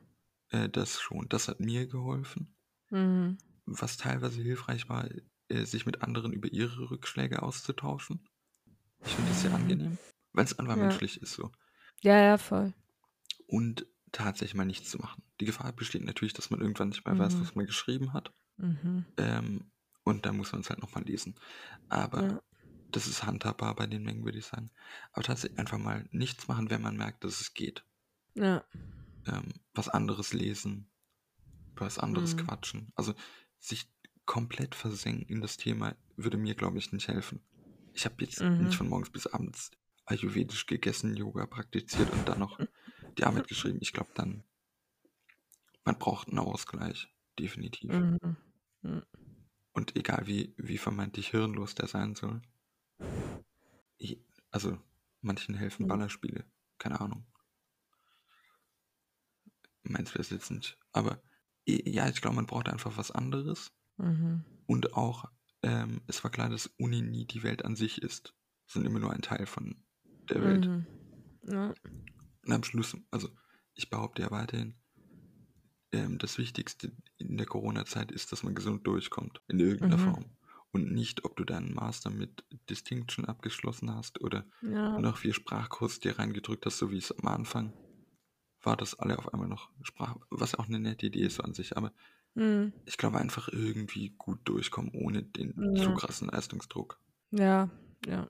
[0.50, 2.56] Äh, das schon, das hat mir geholfen.
[2.90, 3.38] Mhm.
[3.66, 5.10] Was teilweise hilfreich war,
[5.50, 8.28] äh, sich mit anderen über ihre Rückschläge auszutauschen.
[9.06, 9.98] Ich finde das sehr angenehm,
[10.34, 10.84] weil es einfach Ja.
[10.84, 11.52] menschlich ist so.
[12.02, 12.74] Ja, ja, voll.
[13.48, 15.24] Und tatsächlich mal nichts zu machen.
[15.40, 17.42] Die Gefahr besteht natürlich, dass man irgendwann nicht mehr weiß, Mhm.
[17.42, 18.34] was man geschrieben hat.
[18.58, 19.06] Mhm.
[19.18, 19.72] Ähm,
[20.04, 21.36] und dann muss man es halt nochmal lesen.
[21.90, 22.42] Aber Ja.
[22.92, 24.72] das ist handhabbar bei den Mengen, würde ich sagen.
[25.14, 27.86] Aber tatsächlich einfach mal nichts machen, wenn man merkt, dass es geht.
[28.36, 28.66] Ja.
[29.26, 30.90] Ähm, was anderes lesen,
[31.76, 32.38] was anderes Mhm.
[32.38, 32.92] quatschen.
[32.96, 33.16] Also
[33.60, 33.90] sich
[34.26, 37.46] komplett versenken in das Thema würde mir, glaube ich, nicht helfen.
[37.94, 38.60] Ich habe jetzt Mhm.
[38.60, 39.72] nicht von morgens bis abends
[40.06, 42.60] ayurvedisch gegessen, Yoga praktiziert und dann noch
[43.18, 43.80] die Arbeit geschrieben.
[43.82, 44.44] Ich glaube dann,
[45.86, 47.08] man braucht einen Ausgleich,
[47.40, 48.04] definitiv.
[48.84, 49.06] Mhm.
[49.74, 52.42] Und egal wie, wie vermeintlich hirnlos der sein soll.
[53.98, 54.20] Ich,
[54.52, 54.78] also,
[55.22, 55.88] manchen helfen Mhm.
[55.90, 56.46] Ballerspiele.
[56.78, 57.26] Keine Ahnung.
[59.84, 60.78] Meins wäre es jetzt nicht.
[60.92, 61.22] Aber
[61.66, 63.72] ja, ich glaube, man braucht einfach was anderes.
[63.98, 64.44] Mhm.
[64.68, 65.26] Und auch,
[65.62, 68.34] ähm, es war klar, dass Uni nie die Welt an sich ist.
[68.68, 69.84] Sondern immer nur ein Teil von
[70.30, 70.68] der Welt.
[70.68, 70.86] Mhm.
[71.48, 71.74] Ja.
[72.46, 73.30] Und am Schluss, also
[73.74, 74.76] ich behaupte ja weiterhin,
[75.94, 80.00] ähm, das Wichtigste in der Corona-Zeit ist, dass man gesund durchkommt, in irgendeiner Mhm.
[80.00, 80.38] Form.
[80.72, 85.04] Und nicht, ob du deinen Master mit Distinction abgeschlossen hast oder Ja.
[85.04, 87.74] noch vier Sprachkurse dir reingedrückt hast, so wie es am Anfang
[88.62, 91.54] war, dass alle auf einmal noch Sprach, was auch eine nette Idee ist so an
[91.54, 91.94] sich, aber
[92.36, 92.74] Mhm.
[92.86, 95.74] ich glaube einfach irgendwie gut durchkommen ohne den Ja.
[95.76, 97.00] zu krassen Leistungsdruck.
[97.32, 97.70] Ja,
[98.06, 98.28] ja,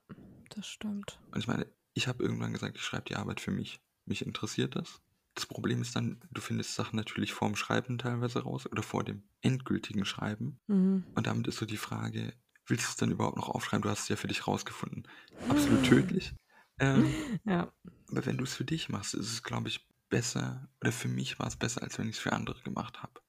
[0.49, 1.19] das stimmt.
[1.31, 3.81] Und ich meine, ich habe irgendwann gesagt, ich schreibe die Arbeit für mich.
[4.05, 5.01] Mich interessiert das.
[5.35, 9.23] Das Problem ist dann, du findest Sachen natürlich vorm Schreiben teilweise raus oder vor dem
[9.41, 10.59] endgültigen Schreiben.
[10.67, 11.03] Mhm.
[11.15, 12.33] Und damit ist so die Frage,
[12.67, 13.81] willst du es dann überhaupt noch aufschreiben?
[13.83, 15.07] Du hast es ja für dich rausgefunden.
[15.49, 16.33] Absolut tödlich.
[16.79, 17.13] Ähm,
[17.45, 17.71] Ja.
[18.11, 21.39] aber wenn du es für dich machst, ist es, glaube ich, besser, oder für mich
[21.39, 23.21] war es besser, als wenn ich es für andere gemacht habe.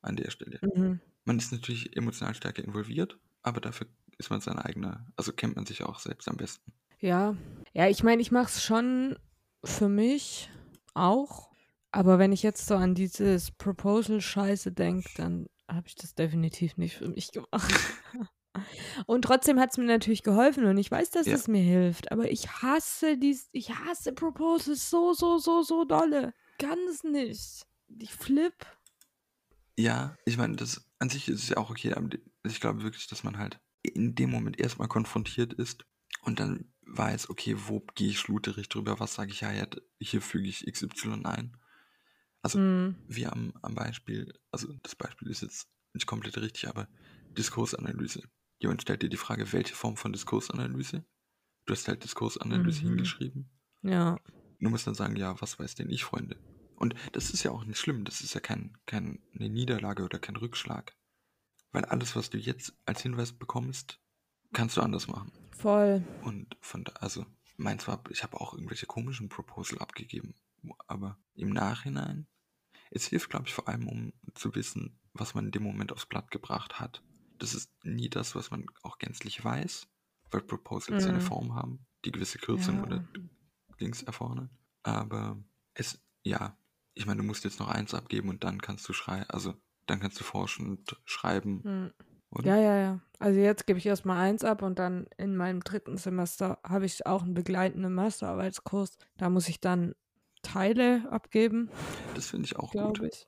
[0.00, 0.60] An der Stelle.
[0.62, 1.00] Mhm.
[1.24, 3.86] Man ist natürlich emotional stärker involviert, aber dafür
[4.18, 6.72] ist man sein eigener, also kennt man sich auch selbst am besten.
[6.98, 7.36] Ja.
[7.72, 9.16] Ja, ich meine, ich mache es schon
[9.64, 10.50] für mich
[10.94, 11.51] auch.
[11.92, 16.96] Aber wenn ich jetzt so an dieses Proposal-Scheiße denke, dann habe ich das definitiv nicht
[16.96, 17.72] für mich gemacht.
[19.06, 21.34] Und trotzdem hat es mir natürlich geholfen und ich weiß, dass Ja.
[21.34, 22.12] es mir hilft.
[22.12, 26.34] Aber ich hasse dies, ich hasse Proposals so, so, so, so dolle.
[26.58, 27.62] Ganz nicht.
[27.98, 28.54] Ich flip.
[29.78, 32.10] Ja, ich meine, das an sich ist es ja auch okay, aber
[32.44, 35.86] ich glaube wirklich, dass man halt in dem Moment erstmal konfrontiert ist
[36.22, 39.66] und dann weiß, okay, wo gehe ich schluterig drüber, was sage ich, ja, ja,
[39.98, 41.56] hier füge ich XY ein.
[42.42, 42.96] Also Hm.
[43.08, 46.88] wie am, am Beispiel, also das Beispiel ist jetzt nicht komplett richtig, aber
[47.36, 48.22] Diskursanalyse.
[48.58, 51.04] Jemand stellt dir die Frage, welche Form von Diskursanalyse?
[51.66, 52.88] Du hast halt Diskursanalyse Mhm.
[52.88, 53.50] hingeschrieben.
[53.82, 54.18] Ja.
[54.60, 56.36] Du musst dann sagen, ja, was weiß denn ich, Freunde?
[56.76, 60.36] Und das ist ja auch nicht schlimm, das ist ja kein, keine Niederlage oder kein
[60.36, 60.96] Rückschlag.
[61.72, 64.00] Weil alles, was du jetzt als Hinweis bekommst,
[64.52, 65.32] kannst du anders machen.
[65.56, 66.02] Voll.
[66.22, 67.24] Und von da, also,
[67.56, 70.34] meins war, ich habe auch irgendwelche komischen Proposal abgegeben.
[70.86, 72.26] Aber im Nachhinein,
[72.94, 76.06] es hilft, glaube ich, vor allem, um zu wissen, was man in dem Moment aufs
[76.06, 77.02] Blatt gebracht hat.
[77.38, 79.88] Das ist nie das, was man auch gänzlich weiß,
[80.30, 81.22] weil Proposals eine Mhm.
[81.22, 82.82] Form haben, die gewisse Kürzung Ja.
[82.82, 83.04] oder
[83.80, 84.50] Dings erfordern.
[84.82, 85.42] Aber
[85.74, 86.56] es, ja,
[86.94, 89.54] ich meine, du musst jetzt noch eins abgeben und dann kannst du schreiben, also
[89.86, 91.62] dann kannst du forschen und schreiben.
[91.64, 91.92] Hm.
[92.30, 92.46] Oder?
[92.48, 93.00] Ja, ja, ja.
[93.18, 97.06] Also jetzt gebe ich erstmal eins ab und dann in meinem dritten Semester habe ich
[97.06, 98.96] auch einen begleitenden Masterarbeitskurs.
[99.16, 99.94] Da muss ich dann
[100.42, 101.70] Teile abgeben,
[102.14, 103.00] Das finde ich auch gut.
[103.02, 103.26] ich.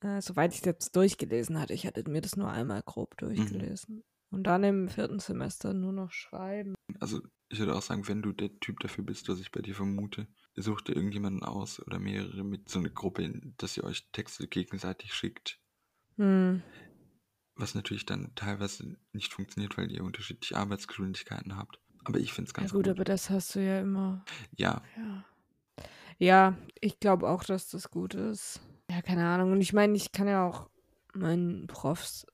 [0.00, 1.72] Äh, soweit ich jetzt durchgelesen hatte.
[1.74, 3.26] Ich hatte mir das nur einmal grob Mhm.
[3.26, 4.04] durchgelesen.
[4.30, 6.74] Und dann im vierten Semester nur noch schreiben.
[7.00, 9.74] Also ich würde auch sagen, wenn du der Typ dafür bist, was ich bei dir
[9.74, 14.46] vermute, such dir irgendjemanden aus oder mehrere mit so einer Gruppe, dass ihr euch Texte
[14.46, 15.58] gegenseitig schickt.
[16.16, 16.62] Hm.
[17.56, 21.80] Was natürlich dann teilweise nicht funktioniert, weil ihr unterschiedliche Arbeitsgeschwindigkeiten habt.
[22.04, 22.92] Aber ich finde es Ja ganz gut, gut.
[22.92, 24.24] aber das hast du ja immer.
[24.56, 25.17] Ja, Ja.
[26.18, 28.60] Ja, ich glaube auch, dass das gut ist.
[28.90, 29.52] Ja, keine Ahnung.
[29.52, 30.68] Und ich meine, ich kann ja auch
[31.14, 32.26] meinen Profs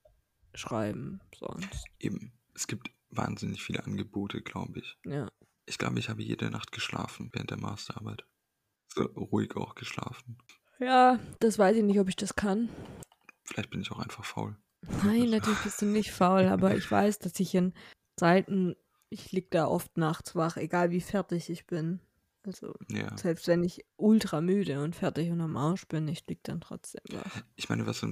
[0.54, 1.84] schreiben sonst.
[1.98, 2.32] eben.
[2.54, 4.96] Es gibt wahnsinnig viele Angebote, glaube ich.
[5.04, 5.28] Ja.
[5.66, 8.24] Ich glaube, ich habe jede Nacht geschlafen während der Masterarbeit.
[8.88, 10.38] So ruhig auch geschlafen.
[10.78, 12.68] Ja, das weiß ich nicht, ob ich das kann.
[13.44, 14.56] Vielleicht bin ich auch einfach faul.
[15.02, 17.72] Nein, natürlich bist du nicht faul, aber ich weiß, dass ich in
[18.16, 18.76] Zeiten,
[19.08, 22.00] ich lieg da oft nachts wach, egal wie fertig ich bin.
[22.44, 23.16] Also, Ja.
[23.16, 27.00] selbst wenn ich ultra müde und fertig und am Arsch bin, ich lieg dann trotzdem
[27.10, 27.42] wach.
[27.56, 28.08] Ich meine, was, so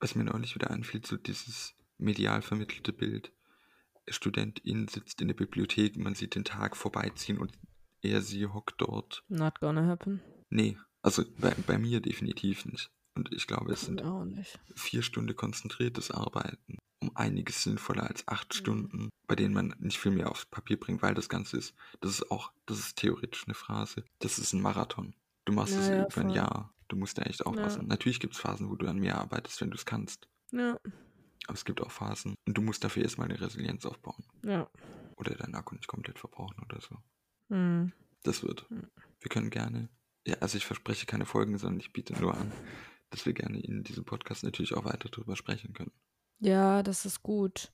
[0.00, 3.32] was mir neulich wieder einfiel, so dieses medial vermittelte Bild.
[4.08, 7.52] Studentin sitzt in der Bibliothek, man sieht den Tag vorbeiziehen und
[8.02, 9.24] er, sie hockt dort.
[9.28, 10.20] Not gonna happen.
[10.48, 12.90] Nee, also bei, bei mir definitiv nicht.
[13.16, 14.02] Und ich glaube, es sind
[14.76, 18.58] vier Stunden konzentriertes Arbeiten um einiges sinnvoller als acht Mhm.
[18.58, 22.10] Stunden, bei denen man nicht viel mehr aufs Papier bringt, weil das Ganze ist, das
[22.12, 25.14] ist auch, das ist theoretisch eine Phrase, das ist ein Marathon.
[25.44, 26.30] Du machst es Ja, ja, über ein.
[26.30, 26.74] Jahr.
[26.88, 27.86] Du musst da echt aufpassen.
[27.86, 30.28] Natürlich gibt es Phasen, wo du an mehr arbeitest, wenn du es kannst.
[30.52, 30.78] Ja,
[31.46, 34.24] Aber es gibt auch Phasen und du musst dafür erstmal eine Resilienz aufbauen.
[34.44, 34.68] ja.
[35.18, 36.96] Oder deinen Akku nicht komplett verbrauchen oder so.
[37.50, 37.92] Hm.
[38.22, 38.68] Das wird.
[38.70, 38.88] Hm.
[39.20, 39.88] Wir können gerne,
[40.26, 42.52] ja, also ich verspreche keine Folgen, sondern ich biete nur an,
[43.10, 45.92] dass wir gerne in diesem Podcast natürlich auch weiter darüber sprechen können.
[46.38, 47.72] Ja, das ist gut.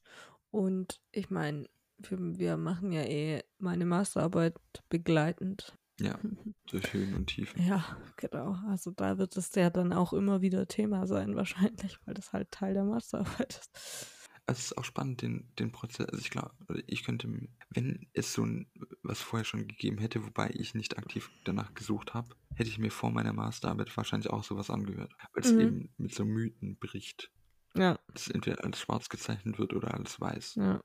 [0.50, 1.68] Und ich meine,
[1.98, 5.76] wir, wir machen ja eh meine Masterarbeit begleitend.
[6.00, 6.18] Ja,
[6.66, 7.64] durch Höhen und Tiefen.
[7.64, 8.56] Ja, genau.
[8.68, 12.50] Also da wird es ja dann auch immer wieder Thema sein, wahrscheinlich, weil das halt
[12.50, 14.21] Teil der Masterarbeit ist.
[14.46, 16.52] Also es ist auch spannend, den, den Prozess, also ich glaube,
[16.86, 17.28] ich könnte,
[17.70, 18.70] wenn es so ein,
[19.02, 22.90] was vorher schon gegeben hätte, wobei ich nicht aktiv danach gesucht habe, hätte ich mir
[22.90, 25.14] vor meiner Masterarbeit wahrscheinlich auch sowas angehört.
[25.32, 25.52] Weil es Mhm.
[25.52, 27.32] eben mit so Mythen bricht,
[27.74, 30.56] Ja, dass entweder alles schwarz gezeichnet wird oder alles weiß.
[30.56, 30.80] ja.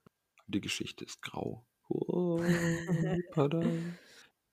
[0.48, 1.68] Die Geschichte ist grau.
[3.38, 3.98] Oh,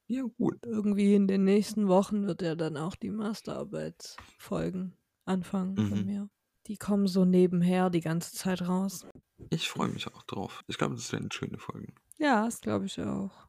[0.08, 0.60] ja, gut.
[0.64, 6.04] Irgendwie in den nächsten Wochen wird ja dann auch die Masterarbeitsfolgen anfangen von Mhm.
[6.04, 6.28] mir.
[6.66, 9.07] Die kommen so nebenher die ganze Zeit raus.
[9.50, 10.62] Ich freue mich auch drauf.
[10.66, 11.94] Ich glaube, das werden schöne Folgen.
[12.18, 13.46] Ja, das glaube ich auch.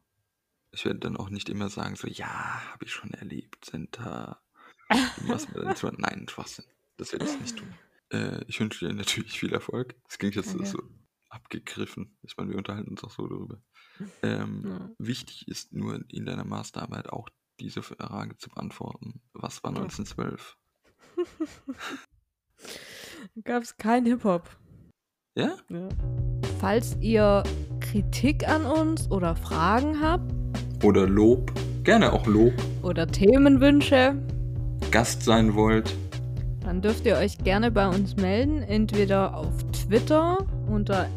[0.71, 2.27] Ich werde dann auch nicht immer sagen, so, ja,
[2.73, 3.71] habe ich schon erlebt.
[5.27, 6.65] Was dann so, nein, Schwachsinn.
[6.97, 7.73] Das werde ich nicht tun.
[8.09, 9.95] Äh, ich wünsche dir natürlich viel Erfolg.
[10.07, 10.65] Das klingt jetzt Danke.
[10.65, 10.83] so
[11.29, 12.17] abgegriffen.
[12.23, 13.61] Ich meine, wir unterhalten uns auch so darüber.
[14.21, 14.89] Ähm, Ja.
[14.97, 19.21] Wichtig ist nur in deiner Masterarbeit auch diese Frage zu beantworten.
[19.33, 19.81] Was war Ja.
[19.83, 20.57] 1912?
[23.43, 24.43] Gab es kein Hip-Hop.
[25.37, 25.55] Ja?
[25.69, 25.89] Ja.
[26.59, 27.43] Falls ihr
[27.79, 30.33] Kritik an uns oder Fragen habt
[30.83, 31.51] Oder Lob?
[31.83, 32.53] Gerne auch Lob.
[32.81, 34.15] oder Themenwünsche,
[34.91, 35.93] Gast sein wollt?
[36.65, 41.07] dann dürft ihr euch gerne bei uns melden, entweder auf Twitter unter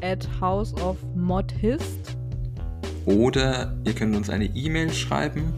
[0.41, 2.17] houseofmodhist
[3.07, 5.55] Oder ihr könnt uns eine E-Mail schreiben.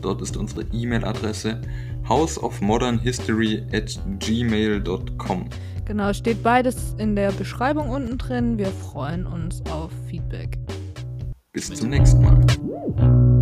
[0.00, 1.60] Dort ist unsere E-Mail-Adresse
[2.08, 5.44] houseofmodernhistory at gmail.com.
[5.86, 8.58] Genau, steht beides in der Beschreibung unten drin.
[8.58, 10.58] Wir freuen uns auf Feedback.
[11.52, 13.35] Bis zum nächsten Mal.